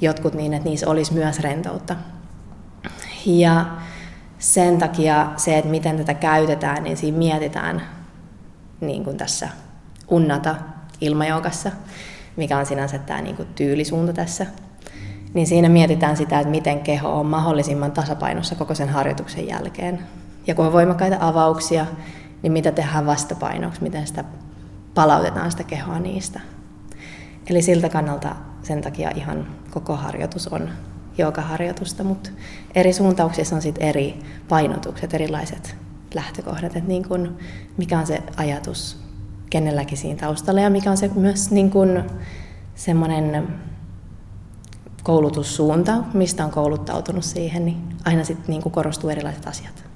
[0.00, 1.96] jotkut niin, että niissä olisi myös rentoutta.
[3.26, 3.66] Ja
[4.38, 7.82] sen takia se, että miten tätä käytetään, niin siinä mietitään
[8.80, 9.48] niin kuin tässä
[10.08, 10.54] unnata
[11.00, 11.70] ilmajoukassa,
[12.36, 14.46] mikä on sinänsä tämä niin kuin tyylisuunta tässä.
[15.34, 19.98] Niin siinä mietitään sitä, että miten keho on mahdollisimman tasapainossa koko sen harjoituksen jälkeen.
[20.48, 21.86] Ja kun on voimakkaita avauksia,
[22.42, 24.24] niin mitä tehdään vastapainoksi, miten sitä
[24.94, 26.40] palautetaan sitä kehoa niistä.
[27.50, 30.70] Eli siltä kannalta sen takia ihan koko harjoitus on
[31.18, 32.30] joogaharjoitusta, mutta
[32.74, 35.76] eri suuntauksissa on sitten eri painotukset, erilaiset
[36.14, 37.36] lähtökohdat, että niin kun,
[37.76, 39.02] mikä on se ajatus
[39.50, 42.04] kenelläkin siinä taustalla ja mikä on se myös niin kun
[42.74, 43.48] semmoinen
[45.02, 49.87] koulutussuunta, mistä on kouluttautunut siihen, niin aina sitten niin korostuu erilaiset asiat.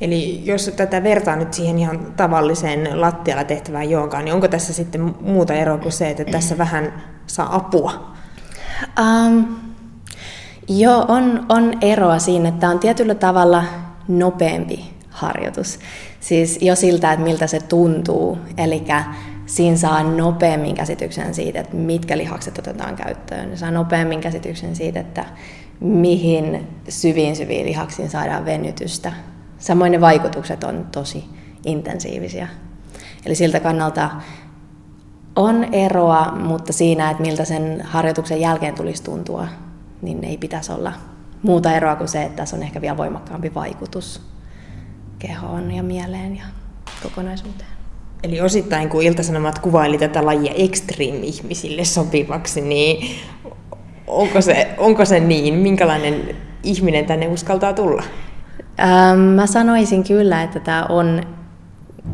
[0.00, 5.14] Eli jos tätä vertaa nyt siihen ihan tavalliseen lattialla tehtävään joogaan, niin onko tässä sitten
[5.20, 8.12] muuta eroa kuin se, että tässä vähän saa apua?
[9.00, 9.56] Um,
[10.68, 13.64] joo, on, on eroa siinä, että on tietyllä tavalla
[14.08, 15.78] nopeampi harjoitus.
[16.20, 18.38] Siis jo siltä, että miltä se tuntuu.
[18.58, 18.84] Eli
[19.46, 23.58] siinä saa nopeammin käsityksen siitä, että mitkä lihakset otetaan käyttöön.
[23.58, 25.24] Saa nopeammin käsityksen siitä, että
[25.80, 29.12] mihin syviin syviin lihaksiin saadaan venytystä
[29.58, 31.24] Samoin ne vaikutukset on tosi
[31.64, 32.48] intensiivisiä.
[33.26, 34.10] Eli siltä kannalta
[35.36, 39.48] on eroa, mutta siinä, että miltä sen harjoituksen jälkeen tulisi tuntua,
[40.02, 40.92] niin ei pitäisi olla
[41.42, 44.22] muuta eroa kuin se, että tässä on ehkä vielä voimakkaampi vaikutus
[45.18, 46.44] kehoon ja mieleen ja
[47.02, 47.70] kokonaisuuteen.
[48.22, 53.16] Eli osittain kun Iltasanomat kuvaili tätä lajia extreme-ihmisille sopivaksi, niin
[54.06, 55.54] onko se, onko se niin?
[55.54, 58.02] Minkälainen ihminen tänne uskaltaa tulla?
[58.80, 61.22] Ähm, mä sanoisin kyllä, että tämä on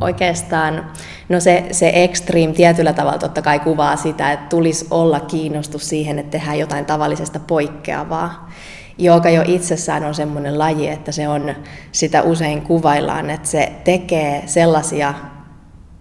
[0.00, 0.87] oikeastaan,
[1.29, 6.18] no se, se extreme tietyllä tavalla totta kai kuvaa sitä, että tulisi olla kiinnostus siihen,
[6.18, 8.50] että tehdään jotain tavallisesta poikkeavaa,
[8.98, 11.55] joka jo itsessään on semmoinen laji, että se on,
[11.92, 15.14] sitä usein kuvaillaan, että se tekee sellaisia,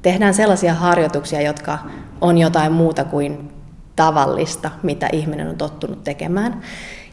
[0.02, 1.80] tehdään sellaisia harjoituksia, jotka
[2.22, 3.52] on jotain muuta kuin
[3.96, 6.62] tavallista, mitä ihminen on tottunut tekemään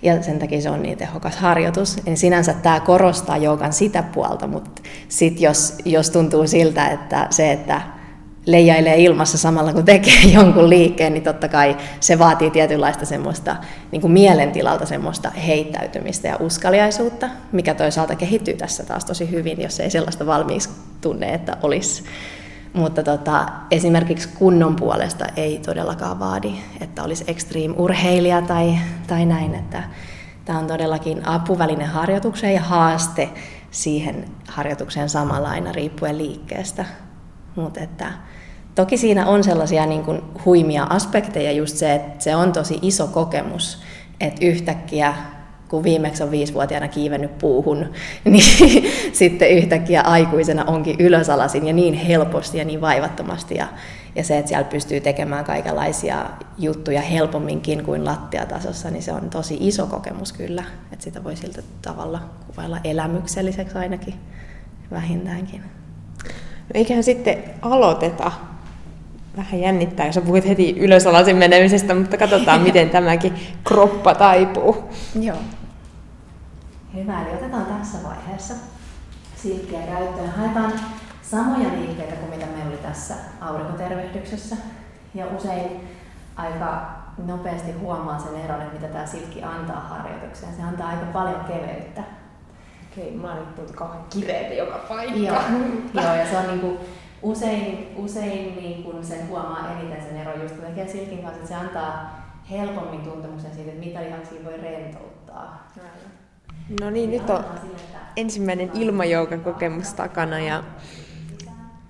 [0.02, 2.04] ja sen takia se on niin tehokas harjoitus.
[2.04, 7.52] Niin sinänsä tämä korostaa joukan sitä puolta, mutta sitten jos, jos tuntuu siltä, että se,
[7.52, 7.82] että
[8.46, 13.56] leijailee ilmassa samalla kun tekee jonkun liikkeen, niin totta kai se vaatii tietynlaista semmoista
[13.92, 19.80] niin kuin mielentilalta semmoista heittäytymistä ja uskaliaisuutta, mikä toisaalta kehittyy tässä taas tosi hyvin, jos
[19.80, 22.04] ei sellaista valmiiksi tunne, että olisi
[22.72, 29.54] mutta tota, esimerkiksi kunnon puolesta ei todellakaan vaadi, että olisi extreme-urheilija tai, tai näin.
[29.54, 29.82] Että
[30.44, 33.28] tämä on todellakin apuväline harjoitukseen ja haaste
[33.70, 36.84] siihen harjoitukseen samalla aina riippuen liikkeestä.
[37.56, 38.12] Mutta että,
[38.74, 43.06] toki siinä on sellaisia niin kuin huimia aspekteja, just se, että se on tosi iso
[43.06, 43.82] kokemus,
[44.20, 45.14] että yhtäkkiä
[45.70, 47.92] kun viimeksi on viisivuotiaana kiivennyt puuhun,
[48.24, 53.54] niin sitten yhtäkkiä aikuisena onkin ylösalasin ja niin helposti ja niin vaivattomasti.
[53.54, 53.66] Ja,
[54.14, 56.26] ja se, että siellä pystyy tekemään kaikenlaisia
[56.58, 60.64] juttuja helpomminkin kuin lattiatasossa, niin se on tosi iso kokemus kyllä.
[60.92, 64.14] Että sitä voi siltä tavalla kuvailla elämykselliseksi ainakin
[64.90, 65.60] vähintäänkin.
[65.60, 68.32] No eiköhän sitten aloiteta
[69.36, 74.84] vähän jännittää, jos puhuit heti ylösalasin menemisestä, mutta katsotaan, miten tämäkin kroppa taipuu.
[75.20, 75.36] Joo.
[76.94, 78.54] Hyvä, eli otetaan tässä vaiheessa
[79.36, 80.30] silkkiä käyttöön.
[80.30, 80.72] Haetaan
[81.22, 84.56] samoja liikkeitä kuin mitä meillä oli tässä aurinkotervehdyksessä.
[85.14, 85.88] Ja usein
[86.36, 90.54] aika nopeasti huomaa sen eron, että mitä tämä silkki antaa harjoitukseen.
[90.56, 92.02] Se antaa aika paljon keveyttä.
[92.92, 95.18] Okei, mä oon nyt kauhean kireitä joka paikka.
[95.18, 95.42] Joo,
[95.94, 96.78] Joo ja se on niinku,
[97.22, 101.48] usein, usein niin kun sen huomaa eniten sen ero just kun tekee silkin kanssa, että
[101.48, 105.68] se antaa helpommin tuntemuksen siitä, että mitä lihaksia voi rentouttaa.
[106.80, 107.44] No niin, nyt on
[108.16, 110.64] ensimmäinen ilmajoukan kokemus takana ja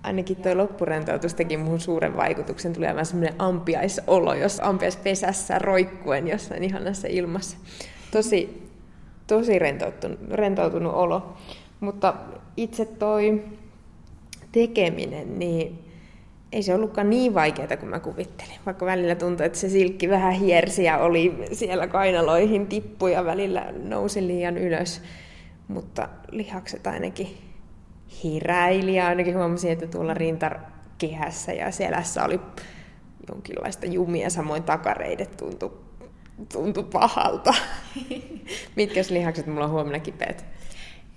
[0.02, 2.72] ainakin tuo loppurentoutus teki muun suuren vaikutuksen.
[2.72, 7.56] Tuli aivan semmoinen ampiaisolo, jos ampiaispesässä roikkuen jossain ihanassa ilmassa.
[8.10, 8.70] Tosi,
[9.26, 11.36] tosi rentoutunut, rentoutunut olo.
[11.80, 12.14] Mutta
[12.56, 13.44] itse toi
[14.52, 15.89] tekeminen, niin
[16.52, 18.54] ei se ollutkaan niin vaikeaa kuin mä kuvittelin.
[18.66, 23.72] Vaikka välillä tuntui, että se silkki vähän hiersi ja oli siellä kainaloihin tippu ja välillä
[23.82, 25.02] nousi liian ylös.
[25.68, 27.38] Mutta lihakset ainakin
[28.24, 32.40] hiräili ja ainakin huomasin, että tuolla rintakehässä ja selässä oli
[33.28, 35.72] jonkinlaista jumia, samoin takareidet tuntui,
[36.52, 37.54] tuntui pahalta.
[38.76, 40.44] Mitkä lihakset mulla on huomenna kipeät?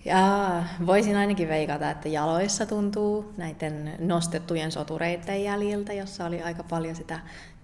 [0.05, 6.95] Ja voisin ainakin veikata, että jaloissa tuntuu näiden nostettujen sotureiden jäljiltä, jossa oli aika paljon
[6.95, 7.19] sitä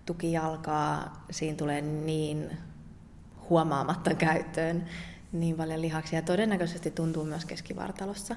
[0.05, 1.23] tukijalkaa.
[1.31, 2.57] Siinä tulee niin
[3.49, 4.85] huomaamatta käyttöön
[5.31, 6.21] niin paljon lihaksia.
[6.21, 8.35] Todennäköisesti tuntuu myös keskivartalossa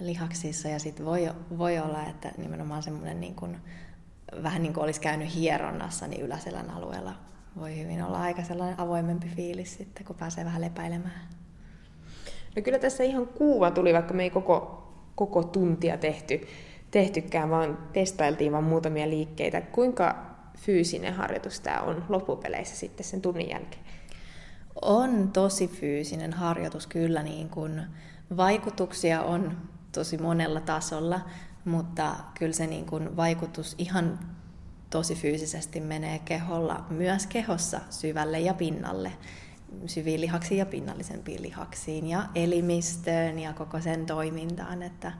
[0.00, 3.56] lihaksissa ja sitten voi, voi olla, että nimenomaan semmoinen niin kuin,
[4.42, 7.14] vähän niin kuin olisi käynyt hieronnassa, niin yläselän alueella
[7.56, 11.39] voi hyvin olla aika sellainen avoimempi fiilis sitten, kun pääsee vähän lepäilemään.
[12.56, 16.40] No kyllä tässä ihan kuuva tuli, vaikka me ei koko, koko tuntia tehty,
[16.90, 19.60] tehtykään, vaan testailtiin vain muutamia liikkeitä.
[19.60, 20.26] Kuinka
[20.58, 23.82] fyysinen harjoitus tämä on loppupeleissä sitten sen tunnin jälkeen?
[24.82, 27.82] On tosi fyysinen harjoitus kyllä, niin kuin
[28.36, 29.56] vaikutuksia on
[29.92, 31.20] tosi monella tasolla,
[31.64, 34.18] mutta kyllä se niin kuin vaikutus ihan
[34.90, 39.12] tosi fyysisesti menee keholla, myös kehossa syvälle ja pinnalle,
[39.86, 45.12] syviin lihaksiin ja pinnallisempiin lihaksiin ja elimistöön ja koko sen toimintaan, että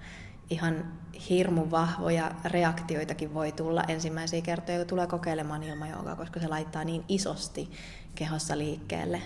[0.50, 0.92] ihan
[1.30, 7.04] hirmu vahvoja reaktioitakin voi tulla ensimmäisiä kertoja, kun tulee kokeilemaan ilmajoogaa, koska se laittaa niin
[7.08, 7.70] isosti
[8.14, 9.22] kehossa liikkeelle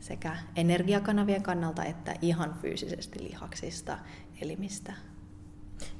[0.00, 3.98] sekä energiakanavien kannalta että ihan fyysisesti lihaksista,
[4.40, 4.92] elimistä.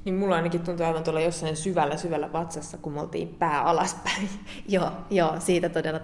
[0.05, 4.29] Niin mulla ainakin tuntuu aivan tuolla jossain syvällä syvällä vatsassa, kun me oltiin pää alaspäin.
[4.67, 5.99] joo, joo, siitä todella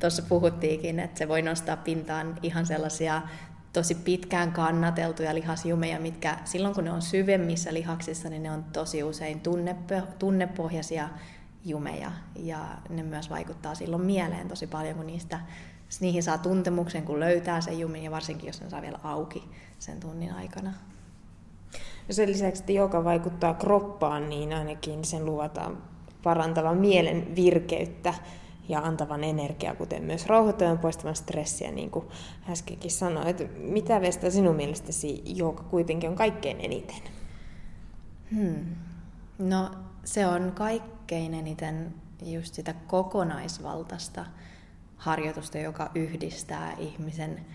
[0.00, 3.22] tuossa puhuttiinkin, että se voi nostaa pintaan ihan sellaisia
[3.72, 9.02] tosi pitkään kannateltuja lihasjumeja, mitkä silloin kun ne on syvemmissä lihaksissa, niin ne on tosi
[9.02, 9.42] usein
[10.18, 11.08] tunnepohjaisia
[11.64, 12.58] jumeja ja
[12.88, 15.40] ne myös vaikuttaa silloin mieleen tosi paljon, kun niistä,
[16.00, 20.00] niihin saa tuntemuksen, kun löytää sen jumin ja varsinkin jos ne saa vielä auki sen
[20.00, 20.72] tunnin aikana.
[22.12, 25.82] Ja sen lisäksi, että joka vaikuttaa kroppaan, niin ainakin sen luvataan
[26.22, 28.14] parantavan mielen virkeyttä
[28.68, 32.04] ja antavan energiaa, kuten myös rauhoittavan poistavan stressiä, niin kuin
[32.50, 33.36] äskenkin sanoit.
[33.58, 37.02] Mitä Vesta sinun mielestäsi joka kuitenkin on kaikkein eniten?
[38.34, 38.64] Hmm.
[39.38, 39.70] No
[40.04, 41.94] se on kaikkein eniten
[42.24, 44.26] just sitä kokonaisvaltaista
[44.96, 47.46] harjoitusta, joka yhdistää ihmisen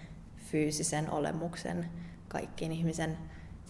[0.51, 1.85] fyysisen olemuksen
[2.27, 3.17] kaikkiin ihmisen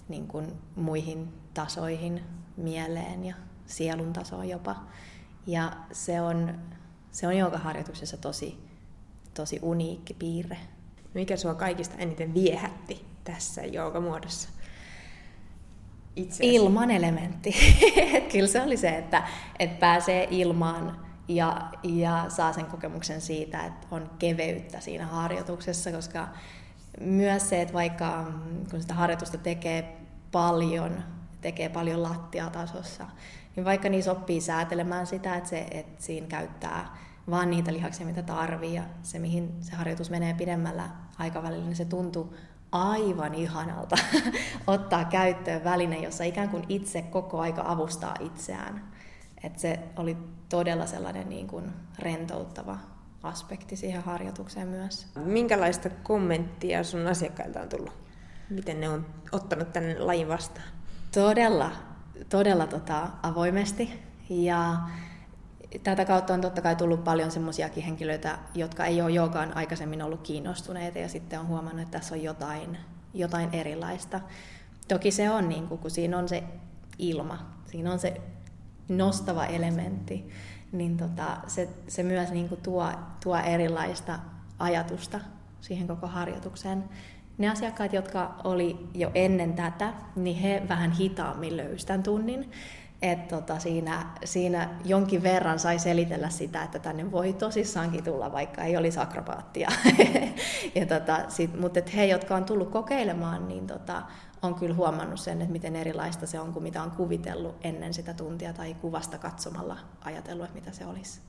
[0.09, 2.23] niin kuin muihin tasoihin,
[2.57, 3.35] mieleen ja
[3.65, 4.75] sielun tasoon jopa.
[5.47, 6.59] Ja se on,
[7.11, 8.57] se on joka harjoituksessa tosi,
[9.33, 10.57] tosi uniikki piirre.
[11.13, 13.61] Mikä sua kaikista eniten viehätti tässä
[14.01, 14.49] muodossa?
[16.41, 17.55] Ilman elementti.
[18.31, 19.27] Kyllä se oli se, että,
[19.59, 26.27] että pääsee ilmaan ja, ja saa sen kokemuksen siitä, että on keveyttä siinä harjoituksessa, koska
[27.01, 29.97] myös se, että vaikka mm, kun sitä harjoitusta tekee
[30.31, 31.03] paljon,
[31.41, 33.05] tekee paljon lattiatasossa,
[33.55, 36.97] niin vaikka niissä oppii säätelemään sitä, että, se, että siinä käyttää
[37.29, 41.85] vaan niitä lihaksia, mitä tarvii, ja se, mihin se harjoitus menee pidemmällä aikavälillä, niin se
[41.85, 42.35] tuntuu
[42.71, 43.95] aivan ihanalta
[44.67, 48.83] ottaa käyttöön väline, jossa ikään kuin itse koko aika avustaa itseään.
[49.43, 50.17] Et se oli
[50.49, 52.77] todella sellainen niin kuin rentouttava
[53.27, 55.07] aspekti siihen harjoitukseen myös.
[55.15, 57.93] Minkälaista kommenttia sun asiakkailta on tullut?
[58.49, 60.67] Miten ne on ottanut tämän lajin vastaan?
[61.13, 61.71] Todella,
[62.29, 63.99] todella tota, avoimesti.
[64.29, 64.77] Ja
[65.83, 70.21] tätä kautta on totta kai tullut paljon semmoisiakin henkilöitä, jotka ei ole joogaan aikaisemmin ollut
[70.21, 72.77] kiinnostuneita ja sitten on huomannut, että tässä on jotain,
[73.13, 74.19] jotain erilaista.
[74.87, 76.43] Toki se on, niin kuin, kun siinä on se
[76.97, 78.21] ilma, siinä on se
[78.89, 80.29] nostava elementti,
[80.71, 82.91] niin tota, se, se myös niin kuin tuo,
[83.23, 84.19] tuo erilaista
[84.59, 85.19] ajatusta
[85.61, 86.83] siihen koko harjoitukseen.
[87.37, 92.51] Ne asiakkaat, jotka oli jo ennen tätä, niin he vähän hitaammin löysivät tunnin.
[93.01, 98.63] Et tota, siinä, siinä jonkin verran sai selitellä sitä, että tänne voi tosissaankin tulla, vaikka
[98.63, 99.69] ei olisi akrobaattia.
[100.75, 101.19] ja tota,
[101.59, 104.03] mutta he, jotka on tullut kokeilemaan, niin tota,
[104.41, 108.13] on kyllä huomannut sen, että miten erilaista se on kuin mitä on kuvitellut ennen sitä
[108.13, 111.19] tuntia tai kuvasta katsomalla ajatellut, että mitä se olisi.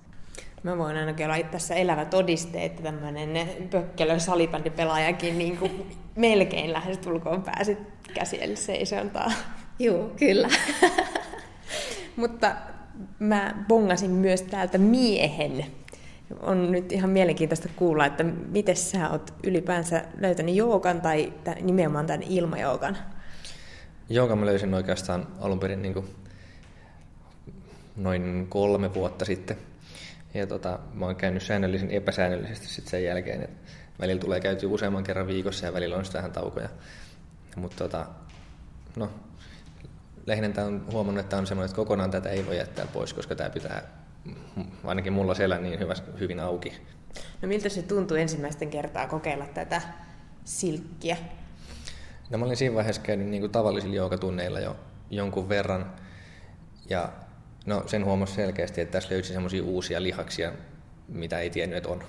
[0.63, 6.99] Mä voin ainakin olla tässä elävä todiste, että tämmöinen pökkelö salibändipelaajakin niin kuin melkein lähes
[6.99, 7.79] tulkoon pääsit
[8.15, 9.33] käsielle seisontaa.
[9.79, 10.49] Joo, kyllä.
[12.17, 12.57] Mutta
[13.19, 15.67] mä bongasin myös täältä miehen.
[16.41, 22.23] On nyt ihan mielenkiintoista kuulla, että miten sä oot ylipäänsä löytänyt joogan tai nimenomaan tämän
[22.23, 22.99] ilmajoogan?
[24.09, 26.07] Joogan mä löysin oikeastaan alun perin niin kuin
[27.97, 29.57] noin kolme vuotta sitten
[30.35, 33.43] ja tota, mä oon käynyt säännöllisen epäsäännöllisesti sitten sen jälkeen.
[33.43, 33.51] Et
[34.01, 36.69] välillä tulee käyty useamman kerran viikossa ja välillä on sitten vähän taukoja.
[37.57, 38.07] Mutta tota,
[38.97, 39.11] no,
[40.27, 43.51] lähinnä on huomannut, että on semmoinen, että kokonaan tätä ei voi jättää pois, koska tämä
[43.51, 43.83] pitää
[44.85, 46.73] ainakin mulla siellä niin hyvä, hyvin auki.
[47.43, 49.83] No miltä se tuntuu ensimmäisten kertaa kokeilla tätä
[50.45, 51.17] silkkiä?
[52.31, 54.77] No mä olin siinä vaiheessa käynyt niin kuin tavallisilla joogatunneilla jo
[55.11, 55.93] jonkun verran.
[56.91, 57.13] Ja
[57.69, 60.53] No sen huomasi selkeästi, että tässä löysi semmoisia uusia lihaksia,
[61.09, 62.03] mitä ei tiennyt, että on.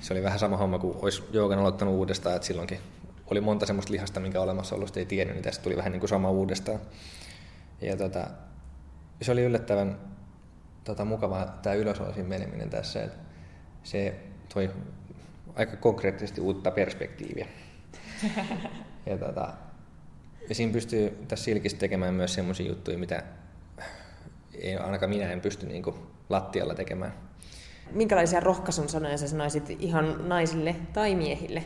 [0.00, 2.78] Se oli vähän sama homma kuin olisi joogan aloittanut uudestaan, että silloinkin
[3.26, 6.30] oli monta semmoista lihasta, minkä olemassaolosta ei tiennyt, niin tästä tuli vähän niin kuin sama
[6.30, 6.80] uudestaan.
[7.80, 8.26] Ja tota,
[9.22, 9.98] se oli yllättävän
[10.84, 13.18] tota, mukavaa tämä ylösalaisin meneminen tässä, että
[13.82, 14.14] se
[14.54, 14.70] toi
[15.54, 17.46] aika konkreettisesti uutta perspektiiviä.
[19.06, 19.52] ja, tota,
[20.48, 23.22] ja siinä pystyy tässä silkissä tekemään myös sellaisia juttuja, mitä
[24.54, 25.96] ei, ainakaan minä en pysty niin kuin
[26.28, 27.12] lattialla tekemään.
[27.90, 31.64] Minkälaisia rohkaisun sanoja sä sanoisit ihan naisille tai miehille?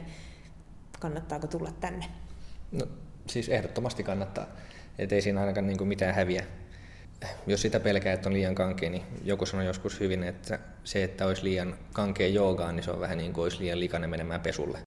[1.01, 2.05] Kannattaako tulla tänne?
[2.73, 2.87] No,
[3.27, 4.47] siis ehdottomasti kannattaa.
[4.99, 6.45] Et ei siinä ainakaan niin kuin mitään häviä.
[7.47, 11.27] Jos sitä pelkää, että on liian kankea, niin joku sanoi joskus hyvin, että se, että
[11.27, 14.79] olisi liian kankea joogaan, niin se on vähän niin kuin olisi liian likainen menemään pesulle.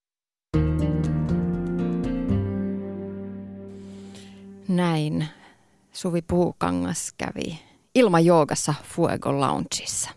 [4.68, 5.28] Näin
[5.92, 7.60] Suvi Puukangas kävi
[7.96, 10.10] ilmajoogassa Fuego Loungeissa.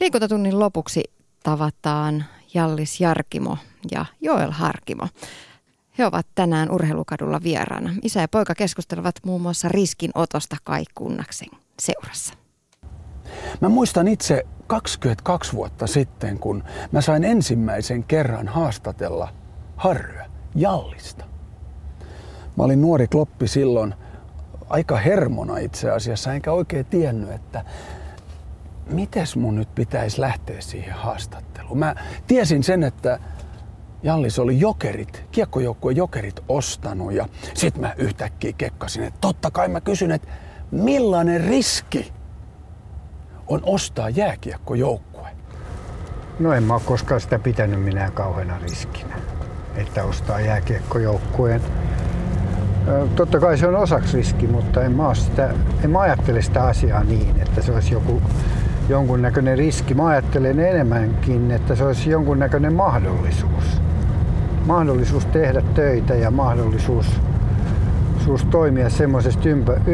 [0.00, 1.02] Liikuntatunnin lopuksi
[1.42, 3.58] tavataan Jallis Jarkimo
[3.90, 5.08] ja Joel Harkimo.
[5.98, 7.90] He ovat tänään urheilukadulla vieraana.
[8.02, 12.34] Isä ja poika keskustelevat muun muassa riskinotosta Kai Kunnaksen seurassa.
[13.60, 19.28] Mä muistan itse 22 vuotta sitten, kun mä sain ensimmäisen kerran haastatella
[19.76, 21.24] Harryä, Jallista.
[22.56, 23.94] Mä olin nuori kloppi silloin,
[24.68, 27.64] aika hermona itse asiassa, enkä oikein tiennyt, että
[28.86, 31.78] mites mun nyt pitäisi lähteä siihen haastatteluun.
[31.78, 31.94] Mä
[32.26, 33.18] tiesin sen, että
[34.02, 39.80] Jallis oli jokerit, kiekkojoukkueen jokerit ostanut ja sit mä yhtäkkiä kekkasin, että totta kai mä
[39.80, 40.28] kysyn, että
[40.70, 42.12] millainen riski
[43.46, 45.28] on ostaa jääkiekkojoukkue?
[46.38, 49.16] No en mä ole koskaan sitä pitänyt minä kauheana riskinä,
[49.76, 51.60] että ostaa jääkiekkojoukkueen.
[53.16, 57.04] Totta kai se on osaksi riski, mutta en mä, sitä, en mä ajattele sitä asiaa
[57.04, 58.22] niin, että se olisi joku
[58.88, 59.94] jonkunnäköinen riski.
[59.94, 63.82] Mä ajattelen enemmänkin, että se olisi jonkunnäköinen mahdollisuus.
[64.66, 67.20] Mahdollisuus tehdä töitä ja mahdollisuus,
[68.26, 68.90] mahdollisuus toimia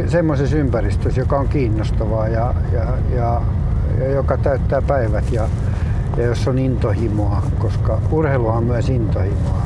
[0.07, 2.85] semmoisessa ympäristössä, joka on kiinnostavaa ja, ja,
[3.17, 3.41] ja,
[3.99, 5.49] ja joka täyttää päivät ja,
[6.17, 9.63] ja jos on intohimoa, koska urheilu on myös intohimoa.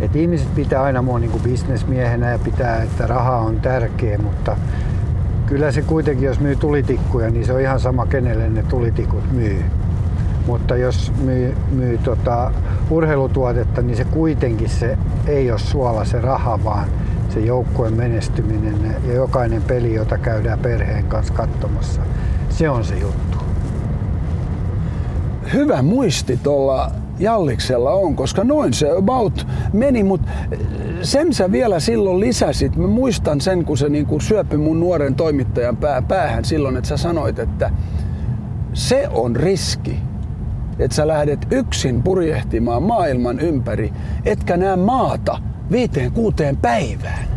[0.00, 4.56] Et ihmiset pitää aina mua niin bisnesmiehenä ja pitää, että raha on tärkeä, mutta
[5.46, 9.64] kyllä se kuitenkin, jos myy tulitikkuja, niin se on ihan sama, kenelle ne tulitikut myy.
[10.46, 12.52] Mutta jos myy, myy tota
[12.90, 16.88] urheilutuotetta, niin se kuitenkin se ei ole suola se raha, vaan
[17.28, 22.00] se joukkueen menestyminen ja jokainen peli, jota käydään perheen kanssa katsomassa,
[22.48, 23.38] se on se juttu.
[25.52, 30.30] Hyvä muisti tuolla Jalliksella on, koska noin se about meni, mutta
[31.02, 32.76] sen sä vielä silloin lisäsit.
[32.76, 36.96] Mä muistan sen, kun se niinku syöpy mun nuoren toimittajan pää, päähän silloin, että sä
[36.96, 37.70] sanoit, että
[38.72, 40.00] se on riski,
[40.78, 43.92] että sä lähdet yksin purjehtimaan maailman ympäri,
[44.24, 45.38] etkä näe maata
[45.70, 47.28] viiteen kuuteen päivään.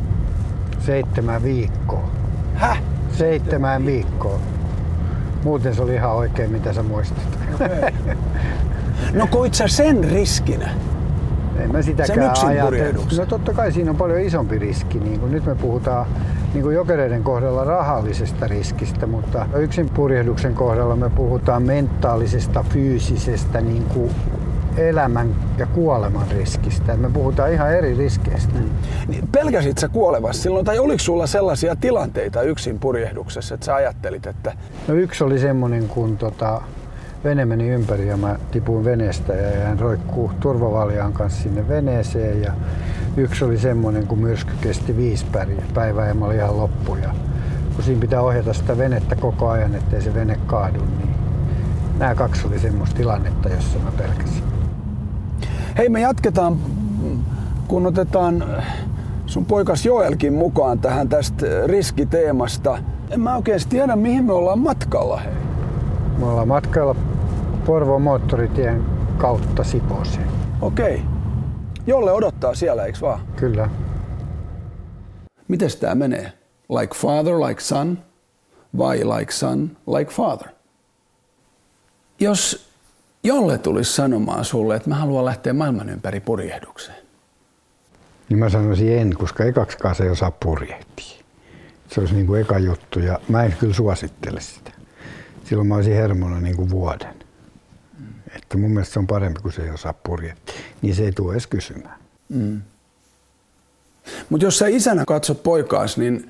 [0.80, 2.10] Seitsemän viikkoa.
[2.56, 2.82] Häh?
[3.12, 4.40] Seitsemän viikkoa.
[5.44, 7.38] Muuten se oli ihan oikein, mitä sä muistit.
[7.56, 7.92] Okay.
[9.14, 10.70] No koit sä sen riskinä?
[11.60, 13.18] En mä sitäkään ajatellut.
[13.18, 15.00] No totta kai siinä on paljon isompi riski.
[15.00, 16.06] Niin kuin nyt me puhutaan
[16.54, 23.84] niin kuin jokereiden kohdalla rahallisesta riskistä, mutta yksin purjehduksen kohdalla me puhutaan mentaalisesta, fyysisestä niin
[23.84, 24.12] kuin
[24.78, 26.98] elämän ja kuoleman riskistä.
[26.98, 28.54] Me puhutaan ihan eri riskeistä.
[28.60, 28.70] Mm.
[29.08, 34.28] Niin pelkäsit sä kuolevassa silloin, tai oliko sulla sellaisia tilanteita yksin purjehduksessa, että sä ajattelit,
[34.28, 34.54] että...
[34.88, 36.62] No yksi oli semmoinen, kun tota,
[37.24, 42.42] vene meni ympäri ja mä tipuin veneestä ja hän roikkuu turvavaljan kanssa sinne veneeseen.
[42.42, 42.54] Ja
[43.20, 45.26] yksi oli semmoinen, kun myrsky kesti viisi
[45.74, 46.96] päivää ja mä olin ihan loppu.
[46.96, 47.10] Ja
[47.76, 51.16] kun siinä pitää ohjata sitä venettä koko ajan, ettei se vene kaadu, niin
[52.00, 54.44] nämä kaksi oli semmoista tilannetta, jossa mä pelkäsin.
[55.78, 56.58] Hei, me jatketaan,
[57.68, 58.44] kun otetaan
[59.26, 62.78] sun poikas Joelkin mukaan tähän tästä riskiteemasta.
[63.10, 65.18] En mä oikein tiedä, mihin me ollaan matkalla.
[65.18, 65.34] Hei.
[66.18, 66.96] Me ollaan matkalla
[67.66, 68.84] Porvoon moottoritien
[69.18, 70.28] kautta Sipooseen.
[70.62, 71.04] Okei.
[71.90, 73.28] Jolle odottaa siellä, eikö vaan?
[73.36, 73.70] Kyllä.
[75.48, 76.34] Miten tämä menee?
[76.70, 77.98] Like father, like son?
[78.78, 80.48] Vai like son, like father?
[82.20, 82.70] Jos
[83.24, 86.98] Jolle tulisi sanomaan sulle, että mä haluan lähteä maailman ympäri purjehdukseen.
[88.30, 91.24] Niin mä sanoisin en, koska ekaksikaan se ei osaa purjehtia.
[91.88, 94.72] Se olisi niin kuin eka juttu ja mä en kyllä suosittele sitä.
[95.44, 97.19] Silloin mä olisin hermona niin kuin vuoden.
[98.36, 100.56] Että mun mielestä se on parempi, kun se ei osaa purjehtia.
[100.82, 102.00] Niin se ei tule edes kysymään.
[102.30, 102.62] Mm.
[104.30, 106.30] Mutta jos sä isänä katsot poikaas, niin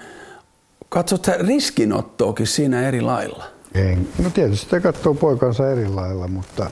[0.89, 3.45] katsot sä riskinottoakin siinä eri lailla?
[3.73, 4.07] En.
[4.23, 6.71] No tietysti se katsoo poikansa eri lailla, mutta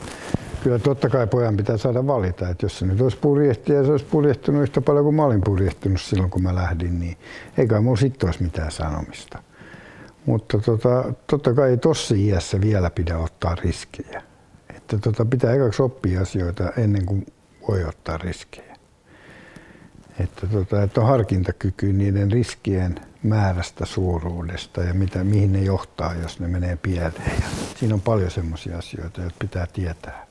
[0.63, 3.91] kyllä totta kai pojan pitää saada valita, että jos se nyt olisi purjehti ja se
[3.91, 7.17] olisi purjehtunut yhtä paljon kuin mä olin purjehtunut silloin kun mä lähdin, niin
[7.57, 9.39] eikä mulla sitten olisi mitään sanomista.
[10.25, 14.21] Mutta tota, totta kai tossa iässä vielä pitää ottaa riskejä.
[14.87, 17.25] Että tota, pitää ekaksi oppia asioita ennen kuin
[17.67, 18.75] voi ottaa riskejä.
[20.19, 26.39] Että, tota, että on harkintakyky niiden riskien määrästä, suuruudesta ja mitä, mihin ne johtaa, jos
[26.39, 27.41] ne menee pieleen.
[27.41, 30.27] Ja siinä on paljon sellaisia asioita, joita pitää tietää.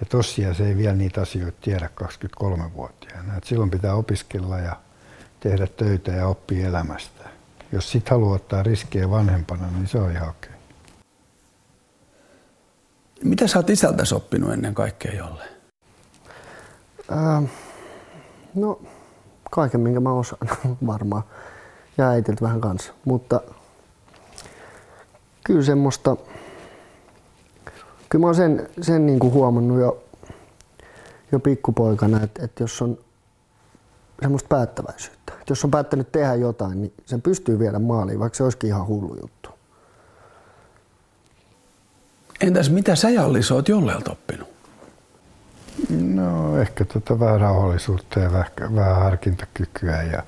[0.00, 3.36] Ja tosiaan se ei vielä niitä asioita tiedä 23-vuotiaana.
[3.36, 4.76] Et silloin pitää opiskella ja
[5.40, 7.28] tehdä töitä ja oppia elämästä.
[7.72, 10.51] Jos sit haluaa ottaa riskejä vanhempana, niin se on ihan okei.
[13.24, 15.44] Mitä sä oot isältäsi oppinut ennen kaikkea jolle?
[17.10, 17.42] Ää,
[18.54, 18.80] no,
[19.50, 20.48] kaiken minkä mä osaan
[20.86, 21.22] varmaan.
[21.98, 22.92] Ja äitiltä vähän kanssa.
[23.04, 23.40] Mutta
[25.44, 26.16] kyllä semmoista,
[28.08, 30.04] kyllä mä oon sen, sen niin kuin huomannut jo,
[31.32, 32.98] jo pikkupoikana, että, että jos on
[34.22, 35.32] semmoista päättäväisyyttä.
[35.32, 38.86] Että jos on päättänyt tehdä jotain, niin sen pystyy viedä maaliin, vaikka se olisikin ihan
[38.86, 39.41] hullu juttu.
[42.42, 44.48] Entäs mitä sä Jallis oot Jollelta oppinut?
[45.98, 50.22] No ehkä tota vähän rauhallisuutta ja vähän, vähän harkintakykyä ja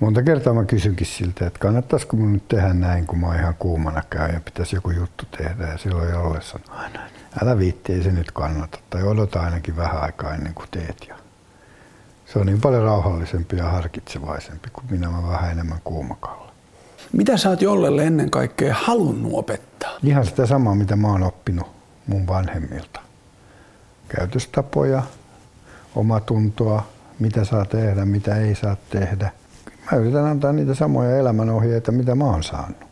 [0.00, 3.54] monta kertaa mä kysynkin siltä, että kannattaisiko mun nyt tehdä näin, kun mä oon ihan
[3.58, 7.00] kuumana käy ja pitäisi joku juttu tehdä ja silloin Jolle sanoo aina,
[7.42, 11.16] älä viitti, ei se nyt kannata tai odota ainakin vähän aikaa ennen kuin teet ja
[12.26, 16.43] se on niin paljon rauhallisempi ja harkitsevaisempi kuin minä mä vähän enemmän kuumakalla.
[17.14, 19.90] Mitä sä oot Jollelle ennen kaikkea halunnut opettaa?
[20.02, 21.66] Ihan sitä samaa, mitä mä oon oppinut
[22.06, 23.00] mun vanhemmilta.
[24.08, 25.02] Käytöstapoja,
[25.94, 26.86] omatuntoa,
[27.18, 29.30] mitä saa tehdä, mitä ei saa tehdä.
[29.92, 32.84] Mä yritän antaa niitä samoja elämänohjeita, mitä mä oon saanut.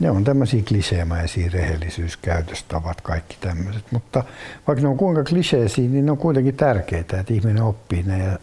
[0.00, 3.84] Ne on tämmöisiä kliseemäisiä rehellisyyskäytöstavat, kaikki tämmöiset.
[3.90, 4.24] Mutta
[4.66, 8.24] vaikka ne on kuinka kliseisiä, niin ne on kuitenkin tärkeitä, että ihminen oppii ne.
[8.24, 8.38] Ja,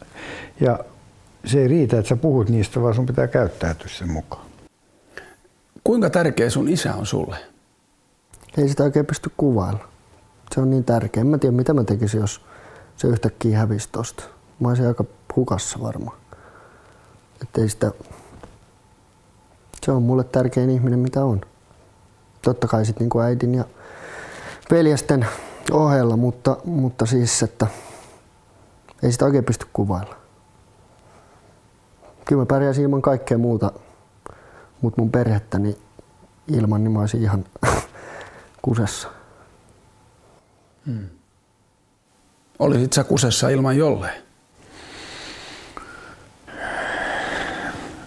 [0.60, 0.80] ja
[1.46, 4.46] se ei riitä, että sä puhut niistä, vaan sun pitää käyttäytyä sen mukaan.
[5.84, 7.38] Kuinka tärkeä sun isä on sulle?
[8.58, 9.90] Ei sitä oikein pysty kuvailla.
[10.52, 11.22] Se on niin tärkeä.
[11.22, 12.42] En mä tiedä, mitä mä tekisin, jos
[12.96, 14.24] se yhtäkkiä hävisi tosta.
[14.60, 15.04] Mä olisin aika
[15.36, 16.18] hukassa varmaan.
[17.42, 17.92] Että ei sitä...
[19.86, 21.42] Se on mulle tärkein ihminen, mitä on.
[22.42, 23.66] Totta kai sitten niin äidin ja
[24.72, 25.28] veljesten
[25.72, 27.68] ohella, mutta, mutta siis, että
[29.04, 30.19] ei sitä oikein pysty kuvailla.
[32.30, 33.72] Kyllä mä pärjäsin ilman kaikkea muuta,
[34.82, 35.78] mutta mun perhettäni
[36.48, 37.46] ilman, niin mä olisin ihan
[38.62, 39.08] kusessa.
[40.86, 41.08] Hmm.
[42.60, 44.24] Olisit sä kusessa ilman jolleen?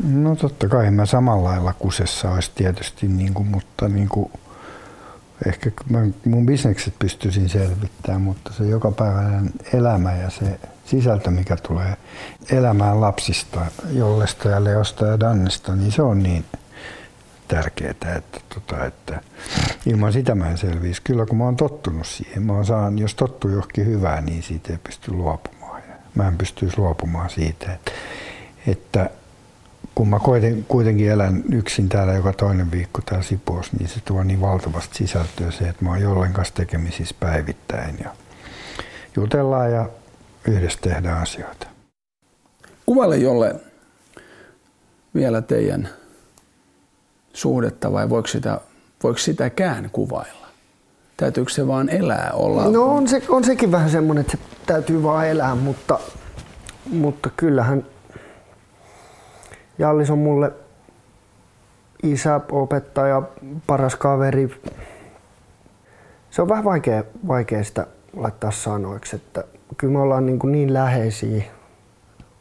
[0.04, 4.32] No totta kai mä samalla lailla kusessa olisi tietysti, niin kuin, mutta niin kuin,
[5.46, 11.96] ehkä mä mun bisnekset pystyisin selvittämään, mutta se jokapäiväinen elämä ja se sisältö, mikä tulee
[12.50, 13.60] elämään lapsista,
[13.90, 16.44] Jollesta ja Leosta ja Dannesta, niin se on niin
[17.48, 19.20] tärkeää, että, tota, että
[19.86, 21.02] ilman sitä mä en selviisi.
[21.02, 24.78] Kyllä kun mä oon tottunut siihen, mä saan, jos tottuu johonkin hyvään, niin siitä ei
[24.84, 25.82] pysty luopumaan.
[25.88, 27.90] Ja mä en pystyisi luopumaan siitä, että,
[28.66, 29.10] että
[29.94, 30.20] kun mä
[30.68, 35.50] kuitenkin elän yksin täällä joka toinen viikko täällä Sipoossa, niin se tuo niin valtavasti sisältöä
[35.50, 38.10] se, että mä oon jollen kanssa tekemisissä päivittäin ja
[39.16, 39.88] jutellaan ja
[40.49, 41.66] yhdessä tehdään asioita.
[42.86, 43.55] Kuvaile jolle
[45.14, 45.88] vielä teidän
[47.32, 48.61] suhdetta vai voiko, sitä,
[49.03, 50.47] voiko sitäkään kuvailla?
[51.16, 52.68] Täytyykö se vaan elää olla?
[52.68, 55.99] No on, se, on sekin vähän semmoinen, että se täytyy vaan elää, mutta,
[56.86, 57.86] mutta kyllähän
[59.78, 60.53] Jallis on mulle
[62.03, 63.22] isä, opettaja,
[63.66, 64.61] paras kaveri.
[66.30, 67.86] Se on vähän vaikea, vaikea sitä
[68.16, 69.45] laittaa sanoiksi, että
[69.76, 71.42] kyllä me ollaan niin, kuin niin läheisiä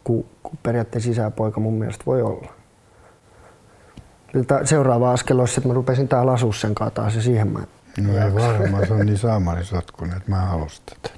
[0.04, 2.54] kuin, kuin periaatteessa isä ja poika mun mielestä voi olla.
[4.64, 7.60] Seuraava askel olisi, että mä rupesin täällä asua sen kanssa taas ja siihen mä
[8.00, 11.16] No ei varmaan, se on niin saamarisotkunen, että mä halusin tätä.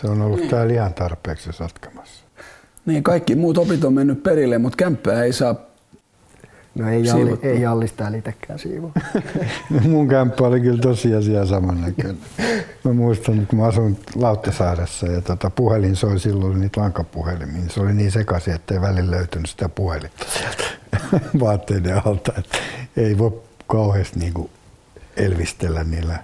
[0.00, 2.24] Se on ollut täällä ihan tarpeeksi sotkamassa.
[2.86, 5.54] Niin, kaikki muut opit on mennyt perille, mutta kämppää ei saa
[6.74, 8.92] No ei, Jalli, ei Jallis täällä itsekään siivoa.
[9.70, 12.18] no mun kämppä oli kyllä tosiasia samannäköinen.
[12.86, 17.54] Mä muistan, kun mä asun Lauttasaaressa ja tota, puhelin soi silloin niitä lankapuhelimia.
[17.54, 20.64] Niin se oli niin sekaisin, että ei välillä löytynyt sitä puhelinta sieltä
[21.40, 22.32] vaatteiden alta.
[22.38, 22.58] Että
[22.96, 24.50] ei voi kauheasti niinku
[25.16, 26.18] elvistellä niillä.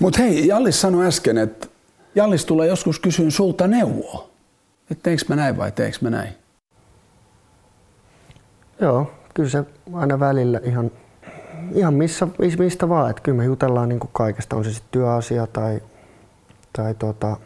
[0.00, 1.66] Mutta hei, Jallis sanoi äsken, että
[2.14, 4.28] Jallis tulee joskus kysyä sulta neuvoa.
[4.90, 6.32] Että teekö mä näin vai teekö mä näin?
[8.80, 10.90] Joo, kyllä se aina välillä ihan
[11.74, 13.10] ihan missä, mistä vaan.
[13.10, 15.80] Että kyllä me jutellaan niin kuin kaikesta, on se sitten työasia tai,
[16.72, 17.36] tai tota,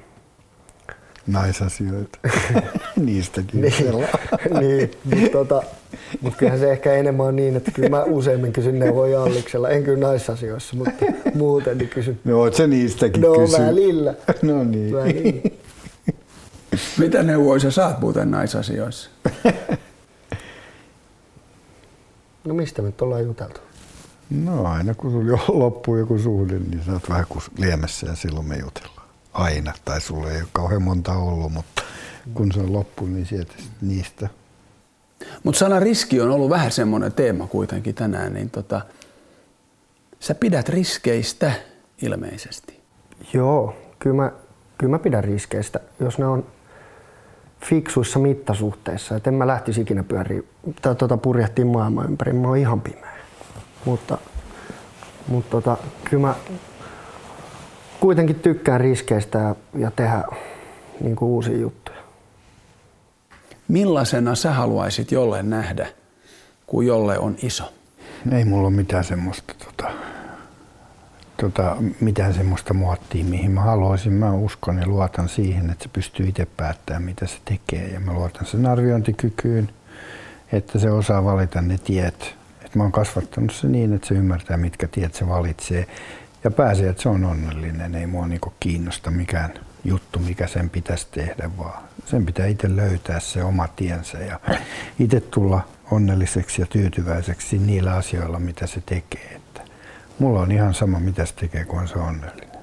[1.26, 2.18] Naisasioita.
[2.96, 3.60] Niistäkin.
[3.60, 3.74] niin,
[4.60, 5.62] niin mutta tota,
[6.20, 9.68] mut kyllähän se ehkä enemmän on niin, että kyllä mä useimmin kysyn neuvoja Alliksella.
[9.70, 11.04] En kyllä naisasioissa, mutta
[11.34, 12.20] muuten niin kysyn.
[12.24, 13.58] No oot sä niistäkin No kysy?
[13.62, 14.14] välillä.
[14.42, 14.94] No niin.
[14.94, 15.42] välillä.
[16.98, 19.10] Mitä neuvoja sä saat muuten naisasioissa?
[22.44, 23.60] No mistä me nyt ollaan juteltu?
[24.30, 28.16] No aina kun sulla jo loppuu joku suhde, niin sä oot vähän kuin liemessä ja
[28.16, 29.06] silloin me jutellaan.
[29.32, 29.72] Aina.
[29.84, 31.82] Tai sulla ei ole kauhean monta ollut, mutta
[32.34, 34.28] kun se on loppu, niin sieltä niistä.
[35.44, 38.80] Mutta sana riski on ollut vähän semmoinen teema kuitenkin tänään, niin tota,
[40.20, 41.52] sä pidät riskeistä
[42.02, 42.80] ilmeisesti.
[43.32, 44.32] Joo, kyllä mä,
[44.78, 46.46] kyllä mä pidän riskeistä, jos ne on
[47.64, 49.16] fiksuissa mittasuhteissa.
[49.16, 50.42] Et en mä lähtisi ikinä pyöriä
[50.82, 53.15] tai tota purjehtiin maailman ympäri, mä oon ihan pimeä.
[53.86, 54.18] Mutta,
[55.28, 56.34] mutta tota, kyllä mä
[58.00, 60.24] kuitenkin tykkään riskeistä ja, ja tehdä
[61.00, 61.98] niin kuin uusia juttuja.
[63.68, 65.86] Millaisena sä haluaisit jolle nähdä,
[66.66, 67.72] kun jolle on iso?
[68.32, 69.90] Ei mulla ole mitään semmoista, tota,
[71.36, 74.12] tota, mitään semmoista muottia, mihin mä haluaisin.
[74.12, 77.88] Mä uskon ja luotan siihen, että se pystyy itse päättämään, mitä se tekee.
[77.88, 79.68] Ja mä luotan sen arviointikykyyn,
[80.52, 82.35] että se osaa valita ne tiet.
[82.76, 85.86] Mä oon kasvattanut se niin, että se ymmärtää, mitkä tiet se valitsee.
[86.44, 87.94] Ja pääsee, että se on onnellinen.
[87.94, 89.54] Ei mua niinku kiinnosta mikään
[89.84, 94.40] juttu, mikä sen pitäisi tehdä, vaan sen pitää itse löytää se oma tiensä ja
[94.98, 99.32] itse tulla onnelliseksi ja tyytyväiseksi niillä asioilla, mitä se tekee.
[99.36, 99.60] Että
[100.18, 102.56] mulla on ihan sama, mitä se tekee, kun se on onnellinen.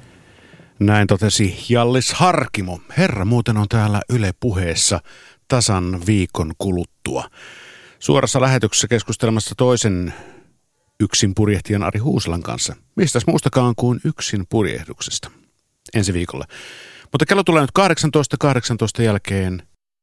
[0.80, 2.80] Näin totesi Jallis Harkimo.
[2.98, 5.00] Herra muuten on täällä Yle puheessa
[5.48, 7.30] tasan viikon kuluttua.
[8.04, 10.14] Suorassa lähetyksessä keskustelemassa toisen
[11.00, 12.76] yksin purjehtijan Ari Huuselan kanssa.
[12.96, 15.32] Mistäs muustakaan kuin yksin purjehduksesta
[15.94, 16.46] ensi viikolla.
[17.12, 19.64] Mutta kello tulee nyt 18.18 18 jälkeen